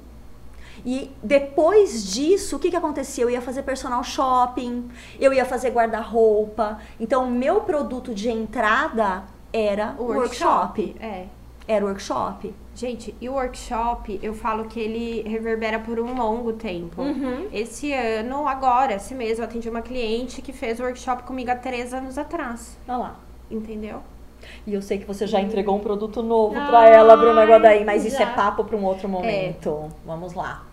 E 0.84 1.12
depois 1.22 2.04
disso, 2.04 2.56
o 2.56 2.60
que, 2.60 2.72
que 2.72 2.76
acontecia? 2.76 3.24
Eu 3.24 3.30
ia 3.30 3.42
fazer 3.42 3.62
personal 3.62 4.04
shopping, 4.04 4.90
eu 5.20 5.32
ia 5.32 5.46
fazer 5.46 5.70
guarda-roupa. 5.70 6.80
Então, 7.00 7.28
o 7.28 7.32
meu 7.32 7.62
produto 7.62 8.16
de 8.16 8.30
entrada 8.30 9.24
era 9.54 9.94
o 10.00 10.06
workshop. 10.06 10.82
workshop. 10.82 10.96
É. 11.00 11.26
Era 11.68 11.86
workshop. 11.86 12.56
Gente, 12.80 13.14
e 13.20 13.28
o 13.28 13.34
workshop, 13.34 14.22
eu 14.24 14.34
falo 14.34 14.64
que 14.64 14.80
ele 14.80 15.28
reverbera 15.28 15.80
por 15.80 16.00
um 16.00 16.16
longo 16.16 16.54
tempo. 16.54 17.02
Uhum. 17.02 17.50
Esse 17.52 17.92
ano, 17.92 18.48
agora, 18.48 18.94
esse 18.94 19.14
mês, 19.14 19.38
eu 19.38 19.44
atendi 19.44 19.70
uma 19.70 19.82
cliente 19.82 20.42
que 20.42 20.54
fez 20.54 20.80
o 20.80 20.84
workshop 20.84 21.24
comigo 21.24 21.52
há 21.52 21.58
três 21.58 21.94
anos 21.94 22.18
atrás. 22.18 22.80
Olha 22.88 22.98
lá. 22.98 23.20
Entendeu? 23.52 24.02
E 24.66 24.74
eu 24.74 24.82
sei 24.82 24.98
que 24.98 25.06
você 25.06 25.28
já 25.28 25.42
entregou 25.42 25.76
um 25.76 25.82
produto 25.82 26.24
novo 26.24 26.54
para 26.54 26.88
ela, 26.88 27.18
Bruna 27.18 27.44
Guadaí, 27.44 27.84
mas 27.84 28.04
já. 28.04 28.08
isso 28.08 28.24
é 28.24 28.28
papo 28.28 28.64
para 28.64 28.78
um 28.78 28.86
outro 28.86 29.08
é. 29.08 29.12
momento. 29.12 29.84
É. 29.86 29.90
Vamos 30.06 30.34
lá. 30.34 30.66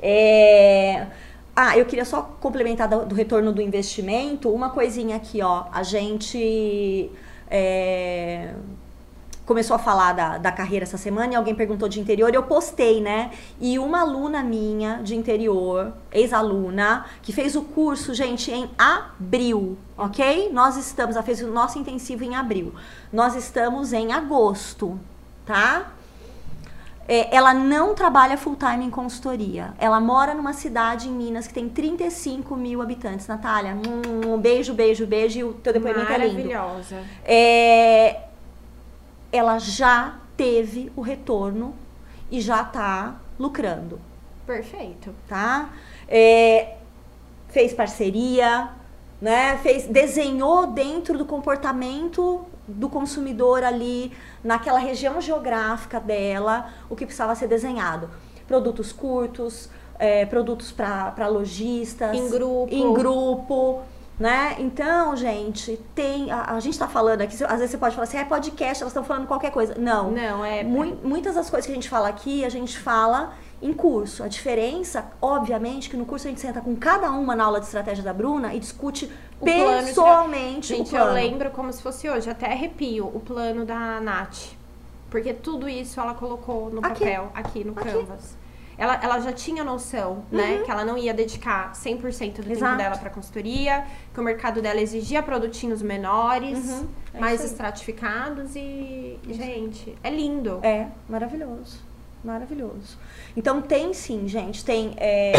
É... 0.00 1.08
Ah, 1.56 1.76
eu 1.76 1.86
queria 1.86 2.04
só 2.04 2.22
complementar 2.40 2.86
do, 2.86 3.04
do, 3.04 3.16
retorno 3.16 3.52
do 3.52 3.60
investimento. 3.60 4.48
Uma 4.48 4.70
coisinha 4.70 5.16
aqui, 5.16 5.42
ó. 5.42 5.64
A 5.72 5.82
gente. 5.82 7.10
É 7.50 8.54
começou 9.46 9.76
a 9.76 9.78
falar 9.78 10.12
da, 10.12 10.38
da 10.38 10.52
carreira 10.52 10.82
essa 10.82 10.98
semana 10.98 11.32
e 11.32 11.36
alguém 11.36 11.54
perguntou 11.54 11.88
de 11.88 12.00
interior 12.00 12.30
e 12.30 12.34
eu 12.34 12.42
postei, 12.42 13.00
né? 13.00 13.30
E 13.60 13.78
uma 13.78 14.00
aluna 14.00 14.42
minha 14.42 15.00
de 15.02 15.14
interior, 15.14 15.94
ex-aluna, 16.12 17.06
que 17.22 17.32
fez 17.32 17.54
o 17.54 17.62
curso, 17.62 18.12
gente, 18.12 18.50
em 18.50 18.68
abril, 18.76 19.78
ok? 19.96 20.50
Nós 20.52 20.76
estamos, 20.76 21.14
ela 21.14 21.24
fez 21.24 21.40
o 21.40 21.46
nosso 21.46 21.78
intensivo 21.78 22.24
em 22.24 22.34
abril. 22.34 22.74
Nós 23.12 23.36
estamos 23.36 23.92
em 23.92 24.12
agosto, 24.12 24.98
tá? 25.46 25.92
É, 27.08 27.34
ela 27.34 27.54
não 27.54 27.94
trabalha 27.94 28.36
full 28.36 28.56
time 28.56 28.84
em 28.84 28.90
consultoria. 28.90 29.74
Ela 29.78 30.00
mora 30.00 30.34
numa 30.34 30.52
cidade 30.52 31.08
em 31.08 31.12
Minas 31.12 31.46
que 31.46 31.54
tem 31.54 31.68
35 31.68 32.56
mil 32.56 32.82
habitantes. 32.82 33.28
Natália, 33.28 33.76
um 34.26 34.36
beijo, 34.38 34.74
beijo, 34.74 35.06
beijo. 35.06 35.38
E 35.38 35.44
o 35.44 35.52
teu 35.52 35.72
depoimento 35.72 36.10
é 36.10 36.18
lindo. 36.18 36.48
Maravilhosa. 36.48 36.96
É, 37.24 38.25
ela 39.32 39.58
já 39.58 40.16
teve 40.36 40.92
o 40.96 41.00
retorno 41.00 41.74
e 42.30 42.40
já 42.40 42.62
está 42.62 43.16
lucrando. 43.38 44.00
Perfeito. 44.46 45.14
Tá? 45.28 45.70
É, 46.08 46.76
fez 47.48 47.72
parceria, 47.72 48.70
né? 49.20 49.58
Fez, 49.58 49.86
desenhou 49.86 50.66
dentro 50.68 51.16
do 51.18 51.24
comportamento 51.24 52.46
do 52.66 52.88
consumidor 52.88 53.62
ali, 53.62 54.12
naquela 54.42 54.78
região 54.78 55.20
geográfica 55.20 56.00
dela, 56.00 56.70
o 56.90 56.96
que 56.96 57.04
precisava 57.04 57.34
ser 57.34 57.46
desenhado. 57.46 58.10
Produtos 58.46 58.92
curtos, 58.92 59.70
é, 59.98 60.26
produtos 60.26 60.72
para 60.72 61.28
lojistas. 61.28 62.16
Em 62.16 62.28
grupo. 62.28 62.68
Em 62.70 62.92
grupo. 62.92 63.82
Né? 64.18 64.56
Então, 64.58 65.14
gente, 65.14 65.78
tem. 65.94 66.30
A, 66.30 66.54
a 66.54 66.60
gente 66.60 66.72
está 66.72 66.88
falando 66.88 67.20
aqui, 67.20 67.34
às 67.44 67.58
vezes 67.58 67.70
você 67.70 67.76
pode 67.76 67.94
falar 67.94 68.04
assim, 68.04 68.16
é 68.16 68.24
podcast, 68.24 68.82
elas 68.82 68.92
estão 68.92 69.04
falando 69.04 69.26
qualquer 69.26 69.50
coisa. 69.50 69.74
Não. 69.78 70.10
Não, 70.10 70.42
é. 70.42 70.62
Mu 70.64 70.96
muitas 71.04 71.34
das 71.34 71.50
coisas 71.50 71.66
que 71.66 71.72
a 71.72 71.74
gente 71.74 71.88
fala 71.88 72.08
aqui, 72.08 72.42
a 72.42 72.48
gente 72.48 72.78
fala 72.78 73.34
em 73.60 73.74
curso. 73.74 74.22
A 74.22 74.28
diferença, 74.28 75.10
obviamente, 75.20 75.90
que 75.90 75.98
no 75.98 76.06
curso 76.06 76.26
a 76.26 76.30
gente 76.30 76.40
senta 76.40 76.62
com 76.62 76.74
cada 76.74 77.10
uma 77.10 77.36
na 77.36 77.44
aula 77.44 77.60
de 77.60 77.66
estratégia 77.66 78.02
da 78.02 78.14
Bruna 78.14 78.54
e 78.54 78.58
discute 78.58 79.10
o 79.38 79.44
pessoalmente 79.44 79.94
plano 79.94 80.60
de... 80.60 80.66
Gente, 80.68 80.86
o 80.86 80.90
plano. 80.90 81.06
eu 81.10 81.14
lembro 81.14 81.50
como 81.50 81.70
se 81.70 81.82
fosse 81.82 82.08
hoje, 82.08 82.30
até 82.30 82.46
arrepio 82.46 83.06
o 83.06 83.20
plano 83.20 83.66
da 83.66 84.00
Nath. 84.00 84.54
Porque 85.10 85.34
tudo 85.34 85.68
isso 85.68 86.00
ela 86.00 86.14
colocou 86.14 86.70
no 86.70 86.78
aqui. 86.78 87.04
papel, 87.04 87.30
aqui 87.34 87.64
no 87.64 87.72
aqui. 87.72 87.90
Canvas 87.90 88.45
ela, 88.78 89.00
ela 89.02 89.20
já 89.20 89.32
tinha 89.32 89.64
noção, 89.64 90.24
né, 90.30 90.42
uhum. 90.42 90.58
né? 90.58 90.64
Que 90.64 90.70
ela 90.70 90.84
não 90.84 90.98
ia 90.98 91.14
dedicar 91.14 91.72
100% 91.72 92.42
do 92.42 92.52
Exato. 92.52 92.64
tempo 92.64 92.76
dela 92.76 92.96
para 92.98 93.10
consultoria, 93.10 93.84
que 94.12 94.20
o 94.20 94.22
mercado 94.22 94.60
dela 94.60 94.80
exigia 94.80 95.22
produtinhos 95.22 95.80
menores, 95.80 96.58
uhum. 96.68 96.88
é 97.14 97.18
mais 97.18 97.44
estratificados 97.44 98.54
e, 98.54 99.18
isso. 99.26 99.34
gente, 99.34 99.94
é 100.02 100.10
lindo. 100.10 100.60
É, 100.62 100.88
maravilhoso. 101.08 101.84
Maravilhoso. 102.22 102.98
Então 103.36 103.62
tem 103.62 103.94
sim, 103.94 104.26
gente, 104.26 104.64
tem. 104.64 104.94
É, 104.96 105.32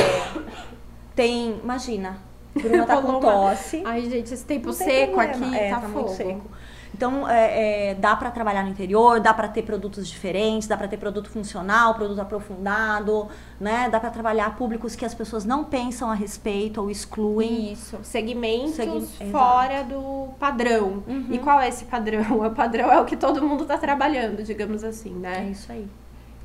tem, 1.15 1.59
imagina, 1.61 2.19
Bruna 2.55 2.85
tá 2.85 3.01
com 3.01 3.19
tosse. 3.19 3.83
Ai, 3.85 4.09
gente, 4.09 4.33
esse 4.33 4.45
tempo 4.45 4.73
seco 4.73 5.19
aqui 5.19 5.55
é, 5.55 5.69
tá, 5.69 5.81
tá 5.81 5.89
fogo. 5.89 6.09
seco. 6.09 6.56
Então, 6.97 7.29
é, 7.29 7.91
é, 7.91 7.93
dá 7.93 8.15
para 8.15 8.31
trabalhar 8.31 8.63
no 8.63 8.69
interior, 8.69 9.19
dá 9.19 9.31
para 9.31 9.47
ter 9.47 9.61
produtos 9.61 10.07
diferentes, 10.07 10.67
dá 10.67 10.75
para 10.75 10.87
ter 10.87 10.97
produto 10.97 11.29
funcional, 11.29 11.93
produto 11.93 12.19
aprofundado, 12.19 13.27
né? 13.59 13.87
Dá 13.87 13.99
para 13.99 14.09
trabalhar 14.09 14.55
públicos 14.55 14.95
que 14.95 15.05
as 15.05 15.13
pessoas 15.13 15.45
não 15.45 15.63
pensam 15.63 16.09
a 16.09 16.15
respeito 16.15 16.81
ou 16.81 16.89
excluem. 16.89 17.71
Isso, 17.71 17.99
segmentos 18.01 18.73
Segui 18.73 19.31
fora 19.31 19.81
Exato. 19.81 19.89
do 19.93 20.29
padrão. 20.39 21.03
Uhum. 21.07 21.27
E 21.29 21.37
qual 21.37 21.61
é 21.61 21.69
esse 21.69 21.85
padrão? 21.85 22.41
O 22.47 22.49
padrão 22.51 22.91
é 22.91 22.99
o 22.99 23.05
que 23.05 23.15
todo 23.15 23.45
mundo 23.45 23.63
está 23.63 23.77
trabalhando, 23.77 24.41
digamos 24.41 24.83
assim, 24.83 25.11
né? 25.11 25.45
É 25.47 25.51
isso 25.51 25.71
aí. 25.71 25.87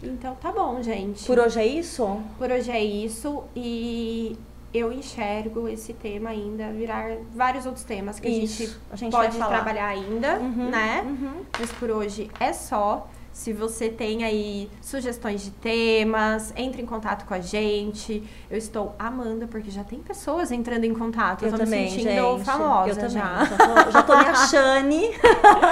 Então 0.02 0.34
tá 0.34 0.52
bom, 0.52 0.82
gente. 0.82 1.24
Por 1.24 1.38
hoje 1.38 1.60
é 1.60 1.66
isso? 1.66 2.20
Por 2.36 2.50
hoje 2.50 2.70
é 2.70 2.82
isso. 2.82 3.44
E 3.56 4.36
eu 4.74 4.92
enxergo 4.92 5.68
esse 5.68 5.92
tema 5.92 6.30
ainda 6.30 6.70
virar 6.72 7.16
vários 7.34 7.66
outros 7.66 7.84
temas 7.84 8.18
que 8.18 8.28
Isso, 8.28 8.62
a 8.62 8.66
gente, 8.66 8.78
a 8.90 8.96
gente 8.96 9.12
pode 9.12 9.36
trabalhar 9.36 9.86
ainda, 9.86 10.38
uhum, 10.38 10.70
né? 10.70 11.02
Uhum. 11.04 11.42
Mas 11.58 11.70
por 11.72 11.90
hoje 11.90 12.30
é 12.40 12.52
só. 12.52 13.08
Se 13.32 13.50
você 13.50 13.88
tem 13.88 14.24
aí 14.24 14.70
sugestões 14.82 15.42
de 15.42 15.50
temas, 15.52 16.52
entre 16.54 16.82
em 16.82 16.86
contato 16.86 17.24
com 17.24 17.32
a 17.32 17.40
gente. 17.40 18.22
Eu 18.50 18.58
estou 18.58 18.94
amando, 18.98 19.48
porque 19.48 19.70
já 19.70 19.82
tem 19.82 20.00
pessoas 20.00 20.52
entrando 20.52 20.84
em 20.84 20.92
contato. 20.92 21.42
Eu, 21.42 21.48
eu 21.48 21.52
tô 21.52 21.64
também, 21.64 21.84
me 21.84 21.90
sentindo 21.90 22.10
gente, 22.10 22.44
famosa 22.44 22.90
eu 22.90 22.94
também. 22.94 23.10
já. 23.10 23.44
Já 23.44 23.56
tô, 23.56 23.90
já 23.90 24.02
tô 24.02 24.18
me 24.18 24.24
achando. 24.26 24.94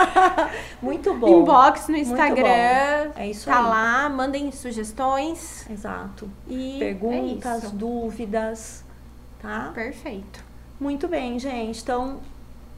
Muito 0.81 1.13
bom. 1.13 1.43
Inbox 1.43 1.89
no 1.89 1.99
Instagram. 1.99 2.47
É 3.15 3.29
isso 3.29 3.45
tá 3.45 3.59
aí. 3.59 3.65
lá, 3.67 4.09
mandem 4.09 4.51
sugestões. 4.53 5.69
Exato. 5.69 6.31
E 6.49 6.77
Perguntas, 6.79 7.65
é 7.65 7.69
dúvidas 7.69 8.85
tá? 9.41 9.71
Perfeito. 9.75 10.45
Muito 10.79 11.09
bem, 11.09 11.39
gente. 11.39 11.83
Então, 11.83 12.21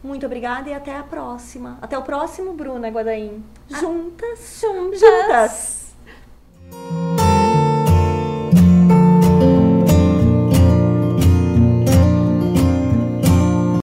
muito 0.02 0.26
obrigada 0.26 0.68
e 0.68 0.74
até 0.74 0.96
a 0.96 1.02
próxima. 1.02 1.78
Até 1.80 1.96
o 1.96 2.02
próximo 2.02 2.52
Bruna 2.52 2.88
Guadaim. 2.88 3.44
Juntas, 3.68 4.64
ah, 4.64 4.66
juntas. 4.66 5.00
Juntas. 5.00 7.21